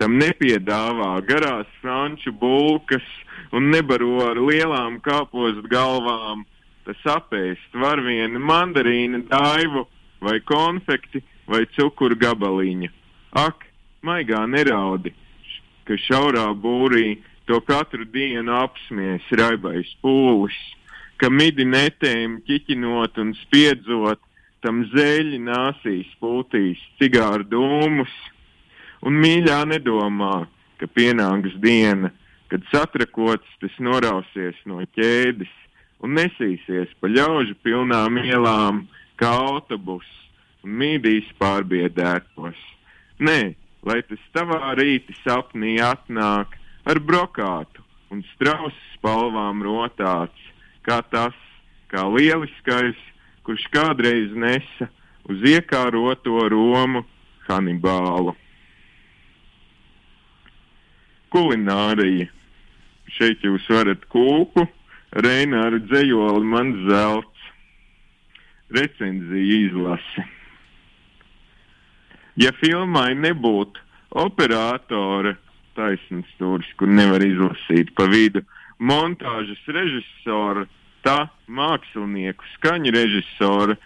Tam 0.00 0.14
nepiedāvā 0.16 1.10
garās 1.28 1.68
franču 1.82 2.32
bulkas 2.32 3.04
un 3.52 3.66
nebaro 3.68 4.22
ar 4.30 4.38
lielām 4.40 4.96
kāpostu 5.04 5.68
galvām. 5.68 6.46
Tas 6.86 7.02
apēst 7.18 7.76
var 7.76 8.00
vienu 8.00 8.40
mandarīnu, 8.40 9.26
daivu 9.28 9.84
vai 10.24 10.38
konfekti 10.40 11.20
vai 11.44 11.66
cukuru 11.76 12.16
gabaliņu. 12.16 12.88
Ak, 13.44 13.66
maigā 14.00 14.40
neraudi, 14.48 15.12
ka 15.84 16.00
šaurā 16.08 16.48
būrī 16.64 17.20
to 17.44 17.60
katru 17.68 18.08
dienu 18.08 18.56
apsmies 18.56 19.28
raibais 19.36 19.92
pūlis, 20.00 20.56
ka 21.20 21.28
midi 21.28 21.68
netēm 21.68 22.40
ķiķinot 22.48 23.20
un 23.20 23.36
spiedzot, 23.44 24.24
tam 24.64 24.86
zēļi 24.96 25.44
nāsīs 25.44 26.08
pūtīs 26.24 26.80
cigāru 26.96 27.44
dūmus, 27.52 28.12
un 29.06 29.16
mīļā 29.22 29.62
nedomā, 29.70 30.46
ka 30.80 30.88
pienāks 30.88 31.56
diena, 31.62 32.10
kad 32.50 32.64
satrakots 32.72 33.58
tas 33.62 33.74
norausies 33.78 34.58
no 34.66 34.80
ķēdes 34.96 35.52
un 36.04 36.16
nesīsies 36.18 36.92
pa 37.00 37.10
ļaužu 37.12 37.56
pilnām 37.64 38.18
ielām 38.22 38.86
kā 39.20 39.30
autobus 39.52 40.08
un 40.64 40.76
mīdīs 40.80 41.28
pārbiedētos. 41.40 42.56
Nē, 43.20 43.40
lai 43.84 44.00
tas 44.08 44.24
tavā 44.34 44.74
rīta 44.80 45.14
sapnī 45.20 45.76
atnāk 45.84 46.56
ar 46.88 47.00
brokātu 47.04 47.84
un 48.10 48.24
strausu 48.34 48.76
spalvām 48.96 49.62
rotāts, 49.62 50.48
kā 50.82 51.00
tas, 51.12 51.36
kā 51.92 52.06
lieliskais 52.08 52.98
kurš 53.44 53.64
kādreiz 53.74 54.32
nesa 54.36 54.86
uz 55.30 55.40
iekāroto 55.46 56.44
Romu 56.52 57.04
Hanibālu. 57.48 58.36
Kulinārija. 61.32 62.28
Šeit 63.10 63.42
jūs 63.44 63.66
varat 63.70 64.04
kūku, 64.12 64.66
Reināru 65.10 65.80
dzējoli 65.88 66.46
man 66.46 66.74
zelts. 66.86 67.46
Recenzija 68.70 69.56
izlase. 69.66 70.26
Ja 72.38 72.52
filmai 72.60 73.16
nebūtu 73.18 73.82
operātora 74.22 75.34
taisnības 75.74 76.30
stūris, 76.36 76.70
kur 76.78 76.90
nevar 76.90 77.22
izlasīt 77.26 77.90
pa 77.98 78.06
vidu, 78.10 78.44
montāžas 78.78 79.60
režisora 79.66 80.66
tā 81.02 81.24
mākslinieku, 81.50 82.46
skaņu 82.54 82.94
režisora, 82.94 83.76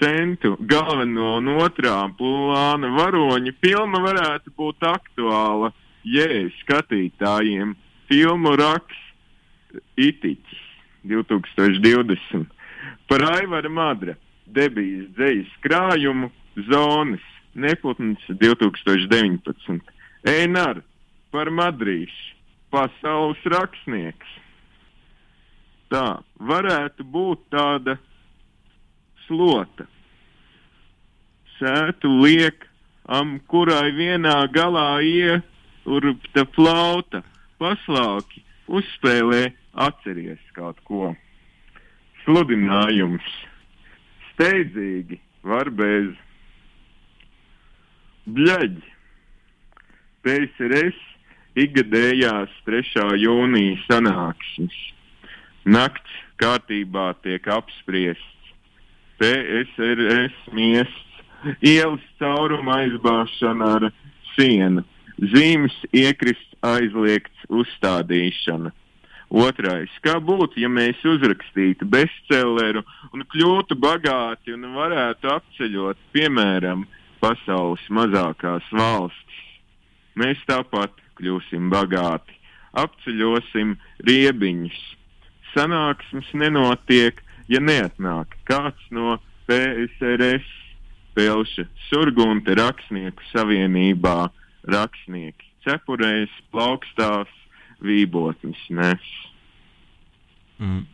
centu, 0.00 0.56
galveno 0.72 1.36
un 1.38 1.52
otrā 1.60 2.00
plāna 2.18 2.90
varoņa 2.96 3.54
filma 3.60 4.00
varētu 4.08 4.54
būt 4.56 4.88
aktuāla 4.88 5.70
jē, 6.04 6.48
skatītājiem. 6.62 7.74
Filmu 8.08 8.52
raksts 8.60 9.00
Itiķis 9.96 10.60
2020 11.08 12.44
par 13.08 13.24
Aivara 13.32 13.68
Madra. 13.72 14.14
debijas 14.46 15.08
dzejas 15.16 15.52
krājumu 15.64 16.30
zonas 16.68 17.24
neputns 17.54 18.20
2019. 18.28 19.80
Einar 20.24 20.82
par 21.32 21.50
Madrīšu, 21.50 22.34
pasaules 22.70 23.40
rakstnieks. 23.50 24.36
Tā 25.90 26.20
varētu 26.38 27.04
būt 27.04 27.44
tāda 27.52 27.96
slota. 29.26 29.86
Sētu 31.58 32.10
liek, 32.20 32.66
am, 33.06 33.38
kurai 33.48 33.92
vienā 33.94 34.40
galā 34.52 34.98
ieurpta 35.84 36.44
flauta, 36.54 37.22
paslauki, 37.60 38.42
uzspēlē, 38.68 39.52
atceries 39.74 40.42
kaut 40.56 40.80
ko. 40.88 41.12
Sludinājums 42.24 43.26
steidzīgi 44.32 45.20
var 45.44 45.70
bez 45.70 46.12
bļaģi. 48.24 48.92
PSRS 50.24 51.00
ikgadējās 51.60 52.52
3. 52.64 53.18
jūnija 53.20 53.82
sanāksmes. 53.84 54.78
Nakts 55.68 56.14
kārtībā 56.40 57.12
tiek 57.24 57.44
apspriests. 57.48 58.30
PSRS 59.20 60.48
miests, 60.56 61.20
ielas 61.62 62.02
cauruma 62.18 62.80
aizbāšana 62.82 63.68
ar 63.76 63.86
sienu, 64.32 64.82
zīmes 65.18 65.74
iekrist 65.94 66.56
aizliegts 66.64 67.46
uzstādīšana. 67.48 68.72
Otrais, 69.34 69.90
kā 70.04 70.18
būtu, 70.22 70.60
ja 70.62 70.68
mēs 70.70 71.00
uzrakstītu 71.02 71.88
bestselleru 71.90 72.84
un 73.12 73.24
kļūtu 73.32 73.74
bagāti 73.80 74.54
un 74.54 74.68
varētu 74.76 75.30
apceļot, 75.32 75.98
piemēram, 76.14 76.84
pasaules 77.22 77.82
mazākās 77.88 78.66
valstis? 78.70 79.40
Mēs 80.14 80.38
tāpat 80.46 80.94
kļūsim 81.18 81.70
bagāti, 81.72 82.36
apceļosim 82.78 83.74
riebiņus. 84.06 84.78
Sanāksmes 85.54 86.30
nenotiek, 86.34 87.18
ja 87.48 87.60
neatnāk 87.62 88.36
kāds 88.46 88.90
no 88.94 89.18
PSRS, 89.48 90.46
Pelša, 91.14 91.66
Surgunte 91.88 92.56
rakstnieku 92.58 93.22
savienībā 93.30 94.30
rakstnieki, 94.70 95.50
cepurēs, 95.66 96.32
plaukstās, 96.54 97.30
vībotnes 97.84 98.60
nes. 98.70 99.12
Mm. 100.58 100.84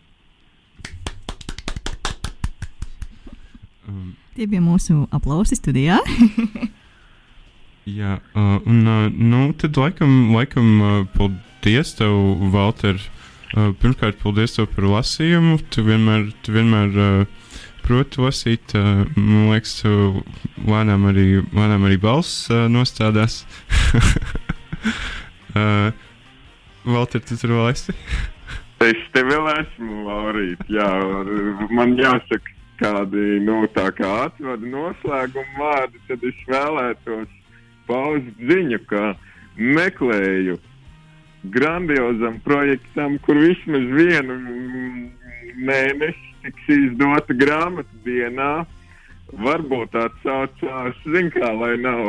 Um. 3.91 4.11
Tie 4.37 4.47
bija 4.50 4.62
mūsu 4.62 5.05
aplausi 5.15 5.59
studijā. 5.59 5.99
Jā, 7.91 8.19
uh, 8.37 8.59
un 8.69 8.85
uh, 8.87 9.07
nu, 9.11 9.49
tad 9.59 9.79
laikam, 9.81 10.31
laikam 10.37 10.69
uh, 10.79 10.99
paldies 11.17 11.95
tev, 11.99 12.15
Valter. 12.53 13.00
Uh, 13.50 13.73
pirmkārt, 13.81 14.21
paldies 14.21 14.55
tev 14.55 14.69
par 14.75 14.87
lasījumu. 14.87 15.59
Tu 15.75 15.83
vienmēr, 15.87 16.29
tu 16.45 16.55
vienmēr 16.55 16.95
uh, 16.95 17.41
proti 17.90 18.23
lasīt. 18.23 18.76
Uh, 18.78 19.02
man 19.18 19.50
liekas, 19.50 19.80
lēnām 20.62 21.09
arī, 21.11 21.26
lēnām 21.50 21.88
arī 21.88 21.99
balss 22.00 22.47
uh, 22.52 22.68
nostādās. 22.70 23.42
uh, 25.59 25.90
Valter, 26.87 27.25
tu 27.26 27.37
tur 27.40 27.56
vēl 27.59 27.73
esi? 27.73 27.97
es 28.90 29.02
te 29.14 29.25
vēl 29.26 29.50
esmu, 29.56 30.04
Laurīt. 30.06 30.62
Jā, 30.70 30.88
man 31.75 31.99
jāsaka 31.99 32.56
kādi, 32.80 33.40
nu, 33.44 33.64
tā 33.75 33.90
kā 33.92 34.09
atvada 34.28 34.70
noslēguma 34.70 35.59
vārdi, 35.59 36.00
tad 36.09 36.25
es 36.30 36.38
vēlētos 36.49 37.37
paust 37.91 38.47
ziņu, 38.49 38.80
ka 38.88 39.12
meklēju 39.58 40.56
grandiozam 41.52 42.38
projektam, 42.47 43.19
kur 43.26 43.41
vismaz 43.41 43.86
vienu 43.99 44.38
mēnesi 45.60 46.29
tiks 46.45 46.69
izdota 46.75 47.37
grāmatu 47.37 48.05
dienā 48.05 48.53
varbūt 49.31 49.95
atsaucās, 49.95 50.97
zin 51.15 51.31
kā, 51.31 51.53
lai 51.55 51.76
nav 51.79 52.00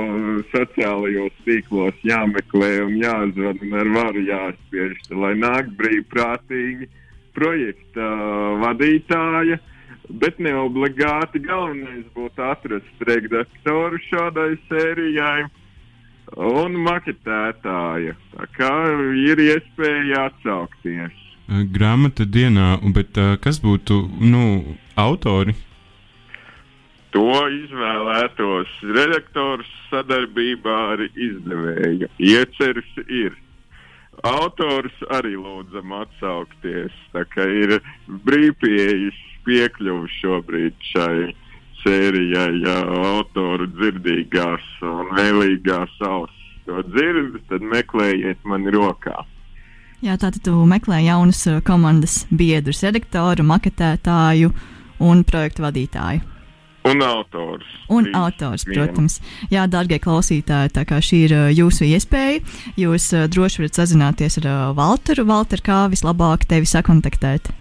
sociālajos 0.53 1.35
tīklos 1.45 1.97
jāmeklē 2.07 2.71
un 2.85 2.95
jāzvana 3.01 3.61
un 3.61 3.75
ar 3.81 3.91
varu 3.97 4.23
jāspiež, 4.25 4.97
lai 5.13 5.35
nāk 5.37 5.69
brīvprātīgi 5.77 6.89
projekta 7.37 8.09
vadītāja, 8.63 9.59
bet 10.21 10.39
ne 10.39 10.55
obligāti 10.65 11.43
galvenais 11.45 12.05
būtu 12.15 12.43
atrast 12.43 13.07
redaktoru 13.07 14.01
šādai 14.09 14.51
sērijai 14.67 15.45
un 16.35 16.77
maketētāja. 16.87 18.17
Tā 18.35 18.51
kā 18.57 18.75
ir 19.21 19.45
iespēja 19.45 20.27
atsaukties. 20.31 21.20
Grāmata 21.51 22.23
dienā, 22.23 22.77
bet 22.95 23.17
kas 23.43 23.59
būtu, 23.63 23.97
nu, 24.23 24.77
autori? 24.95 25.55
To 27.11 27.27
izvēlētos 27.51 28.71
redaktors 28.95 29.67
sadarbībā 29.89 30.77
ar 30.93 31.03
izdevēju. 31.09 32.07
Ieceris 32.23 32.91
ir. 33.07 33.35
Autors 34.27 34.95
arī 35.11 35.33
lūdzam 35.35 35.91
atsaukties. 35.97 36.95
Tā 37.11 37.25
kā 37.33 37.43
ir 37.43 37.77
brīvpieejas 38.27 39.19
piekļuvi 39.47 40.11
šobrīd 40.21 40.87
šai 40.93 41.33
sērijai, 41.81 42.61
ja 42.63 42.77
autoru 43.11 43.67
dzirdīgās 43.75 44.67
un 44.85 45.11
vēlīgās 45.17 45.97
ausis 46.05 46.41
to 46.65 46.81
dzird, 46.93 47.39
tad 47.49 47.63
meklējiet 47.65 48.43
man 48.47 48.67
rokā. 48.73 49.23
Jā, 50.01 50.15
tātad 50.17 50.41
tu 50.41 50.55
meklē 50.65 51.03
jaunus 51.05 51.43
komandas 51.65 52.23
biedrus, 52.33 52.81
redaktoru, 52.81 53.45
maketētāju 53.45 54.49
un 55.05 55.21
projektu 55.27 55.65
vadītāju. 55.67 56.23
Un 56.89 57.03
autors. 57.05 57.67
Un 57.93 58.07
Trīs, 58.07 58.15
autors, 58.17 58.63
protams. 58.65 59.19
Jā, 59.53 59.67
darbie 59.69 59.99
klausītāji, 60.01 60.73
tā 60.73 60.83
kā 60.89 60.97
šī 61.05 61.19
ir 61.27 61.33
uh, 61.37 61.43
jūsu 61.53 61.85
iespēja, 61.85 62.41
jūs 62.81 63.11
uh, 63.13 63.27
droši 63.29 63.61
varat 63.61 63.77
sazināties 63.77 64.39
ar 64.41 64.47
uh, 64.49 64.61
Walteru. 64.77 65.27
Walter, 65.29 65.61
kā 65.61 65.83
vislabāk 65.93 66.47
tevi 66.49 66.65
sakontaktēt? 66.65 67.51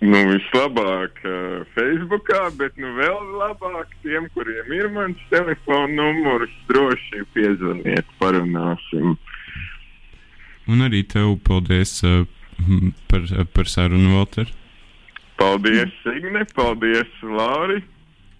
Nu, 0.00 0.20
vislabāk 0.30 1.18
uh, 1.26 1.66
Facebookā, 1.74 2.46
bet 2.60 2.78
nu, 2.78 2.94
vēl 2.96 3.34
labāk 3.42 3.90
tiem, 4.06 4.30
kuriem 4.38 4.70
ir 4.78 4.86
mans 4.94 5.26
telefona 5.34 5.90
numurs, 5.90 6.54
droši 6.70 7.26
piezvaniet, 7.34 8.06
parunāsim. 8.22 9.18
Un 10.70 10.86
arī 10.86 11.02
tev 11.08 11.34
paldies 11.46 11.96
uh, 12.06 12.22
par, 13.10 13.26
par 13.54 13.70
sarunu, 13.70 14.14
Walter. 14.14 14.50
Paldies, 15.40 15.92
Signe, 16.04 16.44
paldies, 16.54 17.10
Lāri. 17.24 17.80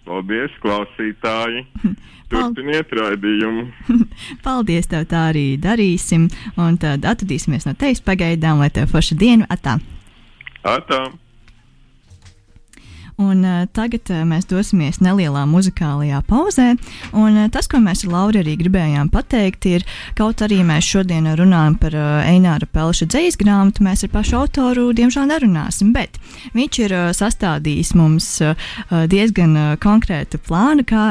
Paldies, 0.05 0.53
klausītāji! 0.63 1.65
Turpiniet 2.31 2.93
raidījumu! 2.95 3.67
Paldies, 4.45 4.87
tev 4.89 5.05
tā 5.11 5.27
arī 5.29 5.45
darīsim. 5.61 6.29
Un 6.57 6.79
tad 6.81 7.05
atradīsimies 7.05 7.67
no 7.67 7.75
tevis 7.77 8.01
pagaidām, 8.05 8.63
lai 8.63 8.71
tev 8.73 8.89
forša 8.93 9.17
diena 9.19 9.49
atā. 9.51 9.77
Atā! 10.65 11.03
Un, 13.21 13.43
uh, 13.45 13.65
tagad 13.75 14.09
uh, 14.09 14.23
mēs 14.25 14.47
dosimies 14.49 14.97
nelielā 15.03 15.43
muzikālajā 15.49 16.21
pauzē. 16.25 16.71
Un, 17.13 17.35
uh, 17.37 17.49
tas, 17.53 17.67
ko 17.69 17.77
mēs 17.83 18.01
ar 18.07 18.13
Lauru 18.15 18.41
arī 18.41 18.55
gribējām 18.57 19.11
pateikt, 19.13 19.67
ir, 19.69 19.85
kaut 20.17 20.41
arī 20.41 20.61
mēs 20.65 20.87
šodien 20.89 21.27
runājam 21.37 21.75
par 21.81 21.97
uh, 21.97 22.07
Eināra 22.25 22.65
Pelša 22.65 23.05
dzīslu 23.11 23.43
grāmatu, 23.43 23.85
mēs 23.85 24.05
ar 24.07 24.11
pašu 24.13 24.39
autoru 24.39 24.87
diemžēl 24.97 25.27
nerunāsim. 25.29 25.91
Bet 25.93 26.17
viņš 26.55 26.79
ir 26.85 26.95
uh, 26.97 27.09
sastādījis 27.13 27.93
mums 27.99 28.29
uh, 28.41 28.55
diezgan 29.11 29.53
uh, 29.59 29.67
konkrētu 29.81 30.41
plānu, 30.47 30.87
kā, 30.87 31.05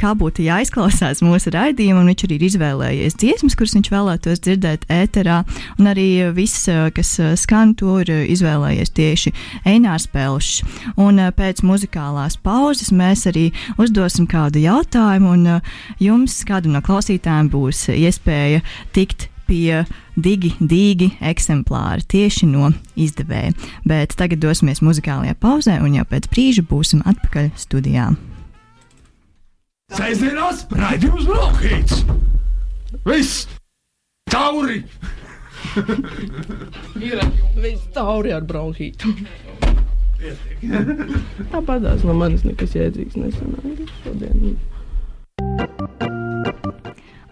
kā 0.00 0.12
būtu 0.18 0.44
jāizklausās 0.44 1.24
mūsu 1.24 1.54
raidījumam. 1.56 2.10
Viņš 2.10 2.26
arī 2.28 2.40
ir 2.40 2.46
izvēlējies 2.50 3.18
dziesmas, 3.22 3.56
kuras 3.56 3.76
viņš 3.78 3.92
vēlētos 3.94 4.44
dzirdēt 4.44 4.84
ēterā. 4.92 5.40
Un 5.80 5.88
arī 5.94 6.08
viss, 6.36 6.68
uh, 6.68 6.90
kas 6.92 7.16
skan, 7.40 7.72
to 7.80 7.96
ir 8.04 8.12
izvēlējies 8.36 8.92
tieši 8.96 9.34
Einārs 9.64 10.08
Pelšs. 10.12 10.60
Un, 11.00 11.22
uh, 11.22 11.32
pēc 11.46 11.62
muzikālās 11.66 12.38
pauzes 12.42 12.90
mēs 12.94 13.26
arī 13.30 13.46
uzdosim 13.78 14.26
kādu 14.30 14.62
jautājumu, 14.64 15.32
un 15.36 15.46
uh, 15.56 15.72
jums, 16.02 16.40
kādam 16.48 16.74
no 16.74 16.82
klausītājiem, 16.82 17.50
būs 17.52 17.86
iespēja 17.94 18.64
tikt 18.96 19.28
pie 19.46 19.84
digi, 20.18 20.50
digi 20.58 21.12
eksemplāra 21.22 22.02
tieši 22.02 22.48
no 22.50 22.72
izdevēja. 22.98 23.54
Bet 23.86 24.16
tagad 24.18 24.42
dosimies 24.42 24.82
muzikālajā 24.82 25.36
pauzē, 25.38 25.78
un 25.86 25.94
jau 26.00 26.06
pēc 26.10 26.26
brīža 26.32 26.66
būsim 26.66 27.04
atpakaļ 27.06 27.52
studijā. 27.60 28.10
Sēžamās 29.94 30.66
raidījums 30.74 31.28
Brokhīts! 31.30 32.02
Viss! 33.06 33.46
Tauri! 34.32 34.82
Ir 37.06 37.20
viss 37.60 37.86
tauri 37.94 38.34
ar 38.34 38.42
bronhītu. 40.26 41.20
Tāpatās 41.52 42.06
no 42.08 42.16
manis 42.18 42.46
nekas 42.46 42.76
jēdzīgs 42.78 43.18
nesanāca 43.20 43.90
šodien. 44.02 44.56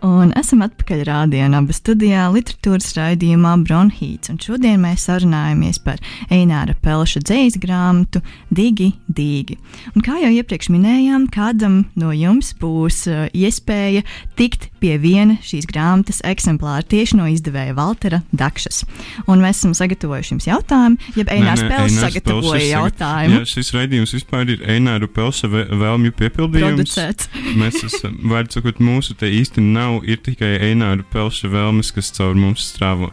Un 0.04 0.34
esam 0.36 0.60
atpakaļ 0.66 1.00
rādījumā, 1.08 1.62
abas 1.62 1.78
studijā, 1.80 2.26
literatūras 2.34 2.90
raidījumā 2.98 3.54
Bronhīts. 3.64 4.28
Šodien 4.44 4.82
mēs 4.82 5.06
sarunājamies 5.08 5.78
par 5.80 6.02
Eināra 6.28 6.74
Pelša 6.84 7.22
dzīslu 7.24 7.62
grāmatu 7.62 8.20
Digi, 8.52 8.90
Digi. 9.08 9.56
Un 9.94 10.04
kā 10.04 10.18
jau 10.20 10.28
iepriekš 10.34 10.68
minējām, 10.74 11.24
kādam 11.32 11.86
no 11.96 12.12
jums 12.12 12.52
būs 12.60 12.98
uh, 13.08 13.22
iespēja 13.32 14.02
tikt 14.36 14.68
pie 14.82 14.98
viena 15.00 15.38
šīs 15.40 15.64
grāmatas 15.70 16.20
eksemplāra 16.28 16.84
tieši 16.84 17.16
no 17.16 17.30
izdevēja 17.32 17.72
Valtera 17.78 18.20
Dakšas. 18.36 18.82
Un 19.24 19.40
mēs 19.40 19.62
esam 19.62 19.72
sagatavojuši 19.78 20.34
jums 20.34 20.48
jautājumu, 20.50 21.00
ja 21.16 21.26
Einārs 21.32 21.64
Pelšs 21.64 21.98
sagatavoja 22.02 22.58
Pelšas 22.58 22.68
jautājumu. 22.74 23.40
Jā, 23.40 23.48
šis 23.54 23.72
raidījums 23.78 24.14
vispār 24.18 24.52
ir 24.52 24.68
Eināra 24.76 25.08
Pelša 25.08 25.48
vēlmju 25.54 26.12
piepildījums. 26.20 26.92
Producēts. 26.92 27.32
mēs 27.56 27.80
esam, 27.88 28.20
vārds 28.28 28.60
sakot, 28.60 28.84
mūsu 28.84 29.16
te 29.16 29.32
īsti 29.32 29.64
nav 29.64 29.93
nav, 29.94 30.08
ir 30.08 30.18
tikai 30.22 30.58
Eināra 30.60 31.04
Pelša 31.12 31.48
vēlmes, 31.48 31.92
kas 31.94 32.12
caur 32.12 32.34
mums 32.34 32.72
strāvo. 32.72 33.12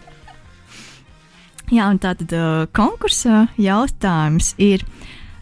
Jā, 1.72 1.88
un 1.88 2.00
tātad 2.00 2.32
uh, 2.36 2.68
konkursa 2.74 3.48
jautājums 3.58 4.56
ir, 4.58 4.84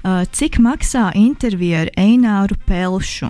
uh, 0.04 0.26
cik 0.30 0.60
maksā 0.60 1.12
intervija 1.16 1.86
ar 1.86 1.90
Eināru 1.98 2.56
Pelšu? 2.68 3.30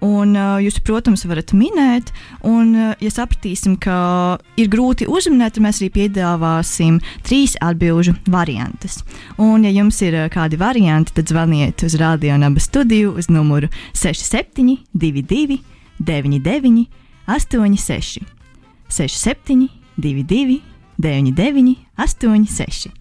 Un, 0.00 0.34
uh, 0.34 0.58
jūs, 0.62 0.78
protams, 0.86 1.24
varat 1.26 1.52
minēt, 1.58 2.12
un, 2.46 2.74
uh, 2.74 2.92
ja 3.02 3.10
sapratīsim, 3.10 3.76
ka 3.82 4.38
ir 4.58 4.68
grūti 4.70 5.08
uzminēt, 5.10 5.56
tad 5.56 5.64
mēs 5.64 5.80
arī 5.82 5.90
piedāvāsim 5.94 7.00
trīs 7.26 7.56
atbildžu 7.62 8.14
variantus. 8.30 9.00
Un, 9.38 9.66
ja 9.66 9.74
jums 9.74 9.98
ir 10.06 10.14
uh, 10.14 10.28
kādi 10.30 10.58
varianti, 10.58 11.14
tad 11.18 11.30
zvaniet 11.30 11.82
uz 11.86 11.98
Rādio 11.98 12.38
Naba 12.38 12.62
studiju 12.62 13.16
uz 13.18 13.30
numuru 13.30 13.70
67, 13.94 14.78
22. 14.94 15.58
99, 15.98 16.86
86, 17.26 18.20
67, 18.88 19.68
22, 19.96 20.60
99, 20.98 21.76
86. 21.96 22.92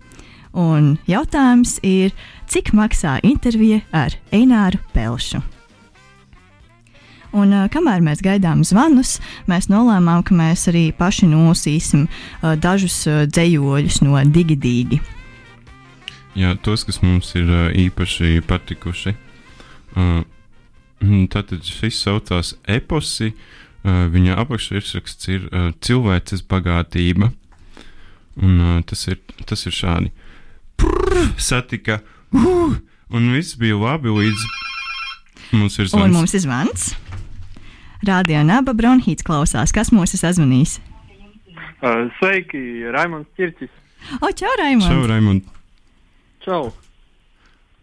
Un 0.58 0.96
jautājums 1.06 1.78
ir, 1.86 2.16
cik 2.50 2.74
maksā 2.74 3.20
intervija 3.26 3.84
ar 3.94 4.16
Eināru 4.34 4.80
Pelšu? 4.96 5.44
Un, 7.36 7.52
uh, 7.52 7.68
kamēr 7.70 8.02
mēs 8.02 8.24
gaidām 8.24 8.64
zvanus, 8.66 9.18
mēs 9.52 9.68
nolēmām, 9.70 10.24
ka 10.26 10.34
mēs 10.38 10.66
arī 10.72 10.88
paši 10.96 11.28
nosīsim 11.30 12.08
uh, 12.08 12.56
dažus 12.58 12.96
uh, 13.10 13.26
dzējoļus 13.28 14.00
no 14.08 14.18
Digidīgi. 14.24 15.02
Jā, 16.38 16.56
tos, 16.64 16.86
kas 16.88 17.02
mums 17.04 17.34
ir 17.38 17.50
uh, 17.50 17.68
īpaši 17.76 18.40
patikuši. 18.48 19.14
Uh, 19.98 20.24
tātad 21.34 21.66
šis 21.66 22.02
saucās 22.04 22.56
eposi. 22.68 23.34
Viņa 23.88 24.36
apakšvirsraksts 24.42 25.30
ir 25.32 25.46
cilvēces 25.86 26.44
bagātība. 26.50 27.32
Un, 28.38 28.84
tas, 28.86 29.08
ir, 29.08 29.22
tas 29.50 29.64
ir 29.66 29.74
šādi. 29.74 30.12
Prr, 30.78 31.32
satika, 31.42 32.02
uh, 32.36 32.76
un 33.10 33.32
viss 33.34 33.58
bija 33.58 33.78
labi 33.80 34.12
līdz 34.14 34.44
mums 35.56 35.80
ir 35.80 35.90
zvans. 35.90 36.04
Un 36.04 36.14
mums 36.14 36.36
ir 36.38 36.44
zvans. 36.44 36.92
Rādio 38.06 38.44
Naba 38.46 38.76
Bronhīts 38.78 39.26
klausās. 39.26 39.74
Kas 39.74 39.90
mūs 39.96 40.14
ir 40.14 40.22
sazvanījis? 40.22 40.78
Sveiki, 42.20 42.62
Raimons 42.94 43.30
Čirčis. 43.38 43.72
O, 44.22 44.30
čau, 44.38 44.52
Raimons! 44.60 44.88
Čau, 44.90 45.08
Raimond! 45.10 45.48
Čau! 46.46 46.70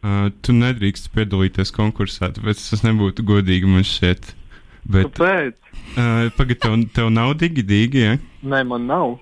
Uh, 0.05 0.27
tu 0.45 0.53
nedrīkst 0.53 1.09
piedalīties 1.15 1.71
konkursā, 1.73 2.29
tāpēc 2.37 2.61
tas 2.61 2.83
nebūtu 2.85 3.25
godīgi 3.25 3.69
man 3.71 3.87
šķiet. 3.89 4.35
Bet, 4.85 5.15
Kāpēc? 5.17 5.55
Uh, 5.95 6.27
Pagaid, 6.37 6.59
tev, 6.61 6.75
tev 6.93 7.09
nav 7.09 7.33
digi, 7.41 7.65
digi, 7.65 8.03
ja? 8.03 8.19
Nē, 8.45 8.61
man 8.69 8.85
nav. 8.91 9.15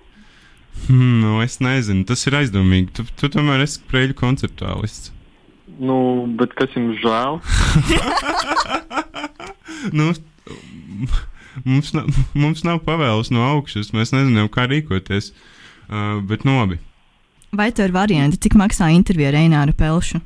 Hmm, 0.89 1.21
nu, 1.23 1.37
es 1.45 1.61
nezinu, 1.63 2.03
tas 2.09 2.27
ir 2.27 2.35
aizdomīgi. 2.41 2.91
Tu, 2.97 3.07
tu 3.21 3.31
tomēr 3.31 3.63
esi 3.63 3.79
preļu 3.87 4.17
konceptuālists. 4.19 5.13
Nu, 5.79 5.97
bet 6.41 6.57
kas 6.59 6.75
jums 6.75 6.99
žēl? 7.05 7.39
nu, 10.01 10.11
mums, 11.63 11.95
nav, 11.95 12.11
mums 12.35 12.67
nav 12.67 12.83
pavēles 12.89 13.31
no 13.31 13.47
augšas, 13.53 13.95
mēs 13.95 14.17
nezinām, 14.17 14.51
kā 14.51 14.67
rīkoties. 14.67 15.31
Uh, 15.87 16.19
bet 16.27 16.43
nu 16.49 16.59
labi. 16.59 16.83
Vai 17.55 17.71
tev 17.71 17.93
ir 17.93 17.95
varianti, 17.95 18.43
cik 18.43 18.59
maksā 18.59 18.91
intervija 18.91 19.31
ar 19.31 19.39
Eināru 19.45 19.79
Pelšu? 19.79 20.25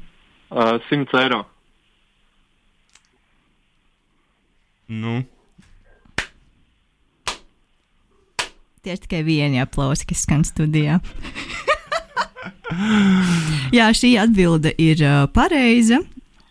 Uh, 0.50 0.78
100 0.88 1.18
eiro. 1.22 1.44
Nu. 4.86 5.24
Tie 8.82 8.94
ir 8.94 9.00
tikai 9.02 9.24
vieni 9.26 9.58
aplausi, 9.58 10.06
kas 10.06 10.22
skan 10.22 10.44
studijā. 10.46 11.00
Jā, 13.74 13.88
šī 13.90 14.12
atbilde 14.22 14.70
ir 14.78 15.02
uh, 15.02 15.24
pareiza. 15.34 15.98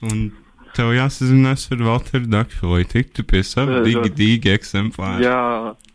Un 0.03 0.27
tev 0.75 0.91
jāsazinās 0.97 1.69
ar 1.71 1.87
Walteru 1.87 2.27
Dakšu, 2.27 2.67
lai 2.73 2.83
tiktu 2.91 3.23
pie 3.23 3.43
sava 3.47 3.79
digi, 3.87 4.11
digi 4.17 4.51
eksemplāra. 4.51 5.23
Jā, 5.23 5.39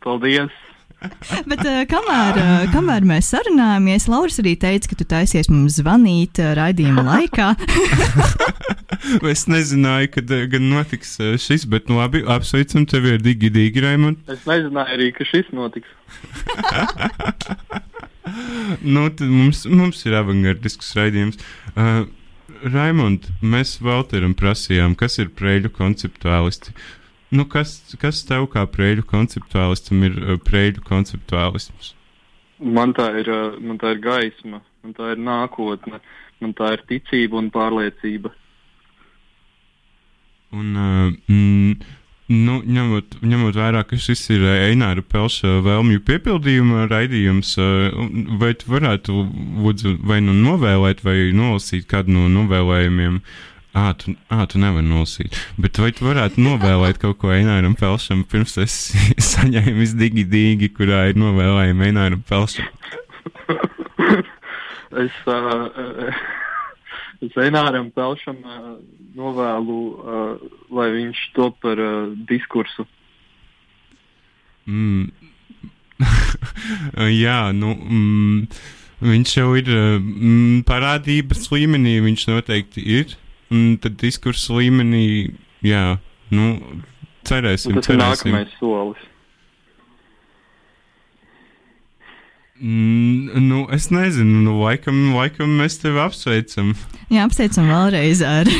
paldies! 0.04 0.56
Bet, 1.50 1.62
uh, 1.64 1.80
kamēr, 1.88 2.38
uh, 2.40 2.64
kamēr 2.74 3.06
mēs 3.08 3.30
sarunājāmies, 3.32 4.06
Lauris 4.10 4.40
arī 4.42 4.52
teica, 4.60 4.90
ka 4.90 4.98
tu 5.00 5.06
taisies 5.08 5.48
mums 5.52 5.78
zvanīt 5.80 6.40
uh, 6.42 6.52
raidījuma 6.58 7.04
laikā. 7.06 7.54
es 9.32 9.46
nezināju, 9.50 10.12
kad 10.16 10.34
uh, 10.36 10.44
gan 10.52 10.68
notiks 10.72 11.14
uh, 11.22 11.34
šis, 11.40 11.64
bet 11.70 11.88
nu, 11.88 12.00
labi, 12.02 12.22
apsveicam 12.28 12.84
tevi 12.90 13.16
ar 13.16 13.24
Digi 13.24 13.52
Digi, 13.54 13.84
Raimond. 13.84 14.20
Es 14.30 14.44
nezināju 14.48 14.98
arī, 14.98 15.10
ka 15.16 15.26
šis 15.28 15.48
notiks. 15.56 15.88
nu, 18.94 19.08
tad 19.08 19.26
mums, 19.28 19.64
mums 19.70 20.04
ir 20.04 20.20
avangardisks 20.20 20.92
raidījums. 20.98 21.40
Uh, 21.72 22.04
Raimond, 22.60 23.30
mēs 23.40 23.78
Valteram 23.80 24.34
prasījām, 24.36 24.92
kas 25.00 25.16
ir 25.22 25.32
preļu 25.32 25.72
konceptuālisti. 25.72 26.74
Nu, 27.31 27.45
kas, 27.47 27.77
kas 28.03 28.25
tev 28.27 28.49
kā 28.51 28.64
prēļu 28.66 29.05
konceptuālistam 29.07 30.03
ir 30.09 30.16
uh, 30.19 30.38
prēļu 30.43 30.83
konceptuālisms? 30.87 31.93
Man 32.61 32.90
tā, 32.97 33.07
ir, 33.23 33.31
uh, 33.31 33.55
man 33.62 33.79
tā 33.79 33.95
ir 33.95 34.03
gaisma, 34.03 34.59
man 34.83 34.97
tā 34.97 35.12
ir 35.14 35.23
nākotne, 35.23 36.01
man 36.43 36.57
tā 36.59 36.75
ir 36.75 36.83
ticība 36.90 37.38
un 37.38 37.53
pārliecība. 37.55 38.33
Un, 40.59 40.73
uh, 40.75 41.12
mm, 41.31 41.77
nu, 42.35 42.57
ņemot, 42.66 43.21
ņemot 43.23 43.61
vērā, 43.62 43.85
ka 43.87 44.01
šis 44.09 44.25
ir 44.35 44.49
Eināra 44.51 45.07
Pelša 45.07 45.61
vēlmju 45.62 46.03
piepildījuma 46.11 46.88
raidījums, 46.90 47.55
uh, 47.62 47.95
vai 48.43 48.57
tu 48.59 48.75
varētu 48.75 49.14
lūdzu 49.62 49.95
vai 50.03 50.19
nu 50.27 50.35
novēlēt, 50.35 51.07
vai 51.07 51.31
nolasīt 51.31 51.87
kādu 51.95 52.19
no 52.19 52.27
novēlējumiem 52.40 53.23
Ah, 53.72 53.92
tu, 53.94 54.16
ah, 54.28 54.46
tu 54.50 54.59
nevari 54.59 54.83
nolasīt. 54.83 55.37
Bet 55.61 55.78
vai 55.78 55.92
tu 55.94 56.09
varētu 56.09 56.42
novēlēt 56.42 56.98
kaut 56.98 57.20
ko 57.22 57.30
Eināram 57.30 57.76
Pelšam, 57.78 58.24
pirms 58.26 58.56
es 58.59 58.76
saņēmu 59.30 59.87
digi 60.00 60.24
digi, 60.26 60.70
kurā 60.74 61.04
ir 61.12 61.20
novēlējumi 61.20 61.87
Eināram 61.87 62.24
Pelšam? 62.26 62.66
es, 65.04 65.20
uh, 65.30 66.18
es 67.22 67.38
Eināram 67.38 67.92
Pelšam 67.94 68.42
uh, 68.42 68.74
novēlu, 69.14 69.78
uh, 69.94 70.50
lai 70.74 70.90
viņš 70.98 71.22
to 71.38 71.52
par 71.62 71.78
uh, 71.78 72.11
diskursu. 72.26 72.88
Mm. 74.66 75.12
Jā, 77.22 77.40
nu. 77.54 77.74
Mm, 77.78 78.44
viņš 79.00 79.38
jau 79.38 79.50
ir 79.62 79.70
mm, 79.70 80.62
parādības 80.66 81.46
līmenī, 81.54 82.00
viņš 82.02 82.30
noteikti 82.35 82.88
ir. 82.98 83.20
Un 83.50 83.76
tad 83.82 83.96
diskursa 83.98 84.54
līmenī, 84.54 85.04
jā, 85.66 85.84
nu, 86.30 86.50
cerēsim, 87.26 87.80
tas 87.80 87.88
cerēsim. 87.90 88.30
ir 88.30 88.36
nākamais 88.36 88.58
solis. 88.60 89.10
Mm, 92.61 93.31
nu, 93.49 93.66
es 93.73 93.88
nezinu, 93.88 94.42
nu, 94.44 94.59
laikam, 94.61 95.14
laikam 95.16 95.55
mēs 95.57 95.79
tevi 95.81 95.96
apsveicam. 96.03 96.75
Jā, 97.09 97.23
apsveicam 97.25 97.70
vēlreiz 97.73 98.20
ar, 98.20 98.51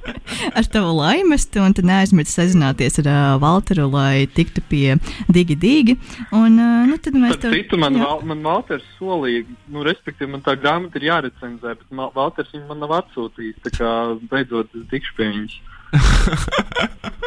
ar 0.58 0.66
tavu 0.74 0.96
laimestu, 0.98 1.62
un 1.62 1.76
tad 1.78 1.86
neaizmirst 1.86 2.34
sazināties 2.34 2.98
ar 3.04 3.10
uh, 3.12 3.18
Valteru, 3.44 3.86
lai 3.92 4.26
tiktu 4.26 4.64
pie 4.66 4.96
Digi 5.30 5.54
Digi. 5.54 5.94
Un, 6.34 6.58
uh, 6.58 6.82
nu, 6.90 6.98
tad 6.98 7.14
mēs 7.14 7.38
tev... 7.38 7.54
citu, 7.54 7.78
man, 7.78 8.00
val, 8.02 8.26
man 8.26 8.42
Valters 8.42 8.88
solīja, 8.98 9.46
nu, 9.70 9.86
respektīvi, 9.86 10.32
man 10.34 10.42
tā 10.42 10.56
grāmata 10.58 10.98
ir 10.98 11.06
jārecenzē, 11.12 11.76
bet 11.78 11.86
Valters 12.18 12.50
viņu 12.56 12.66
man 12.72 12.82
nav 12.82 12.98
atsūtījis, 12.98 13.62
tā 13.68 13.76
kā 13.78 13.92
beidzot 14.34 14.74
tikšu 14.90 15.14
pie 15.20 15.30
viņas. 15.30 15.54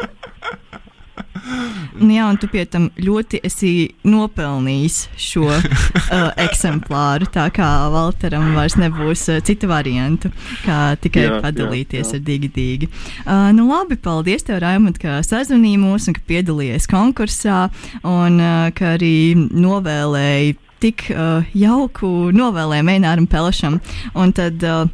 Un, 1.98 2.10
jā, 2.16 2.26
un 2.28 2.38
tu 2.40 2.48
pie 2.50 2.64
tam 2.70 2.88
ļoti 2.98 3.40
esi 3.46 3.72
nopelnījis 4.08 4.98
šo 5.18 5.46
uh, 5.54 6.28
eksemplāru. 6.40 7.28
Tā 7.34 7.48
kā 7.54 7.68
Valteram 7.94 8.52
vairs 8.56 8.78
nebūs 8.80 9.26
uh, 9.32 9.40
cita 9.44 9.70
varianta, 9.70 10.32
kā 10.64 10.80
tikai 11.02 11.26
jā, 11.28 11.40
padalīties 11.44 12.04
jā, 12.04 12.12
jā. 12.12 12.20
ar 12.20 12.26
digi 12.28 12.52
digi. 12.54 12.90
Uh, 13.24 13.48
nu, 13.56 13.68
labi, 13.70 13.98
paldies 14.00 14.46
tev, 14.46 14.60
Raimond, 14.64 15.00
ka 15.02 15.20
sazvanīji 15.26 15.82
mūs 15.82 16.08
un 16.10 16.18
ka 16.18 16.24
piedalījies 16.28 16.88
konkursā 16.90 17.66
un 18.04 18.40
uh, 18.42 18.70
ka 18.76 18.94
arī 18.98 19.34
novēlēji 19.36 20.56
tik 20.78 21.08
uh, 21.10 21.42
jauku 21.58 22.30
novēlējumu 22.34 22.94
Eināram 22.94 23.26
Pelešam. 23.30 23.80
Un 24.18 24.34
tad, 24.36 24.62
uh, 24.62 24.86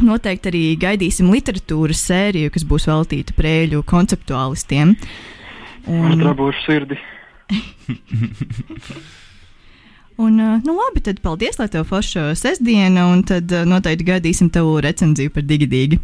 Noteikti 0.00 0.48
arī 0.48 0.62
gaidīsim 0.80 1.28
literatūras 1.28 2.00
sēriju, 2.08 2.52
kas 2.54 2.64
būs 2.64 2.86
veltīta 2.88 3.34
prēļu 3.36 3.82
konceptuālistiem. 3.88 4.94
Un... 5.90 6.16
Drabūšu 6.20 6.66
sirdi. 6.66 6.98
Un, 10.20 10.36
nu 10.36 10.72
labi, 10.76 11.00
tad 11.00 11.22
paldies, 11.24 11.56
lai 11.56 11.70
tev 11.72 11.86
forša 11.88 12.34
sestdiena, 12.36 13.06
un 13.08 13.22
tad 13.24 13.52
noteikti 13.66 14.04
gaidīsim 14.10 14.50
tavu 14.52 14.76
recenziju 14.84 15.32
par 15.32 15.46
digidīgi. 15.48 15.96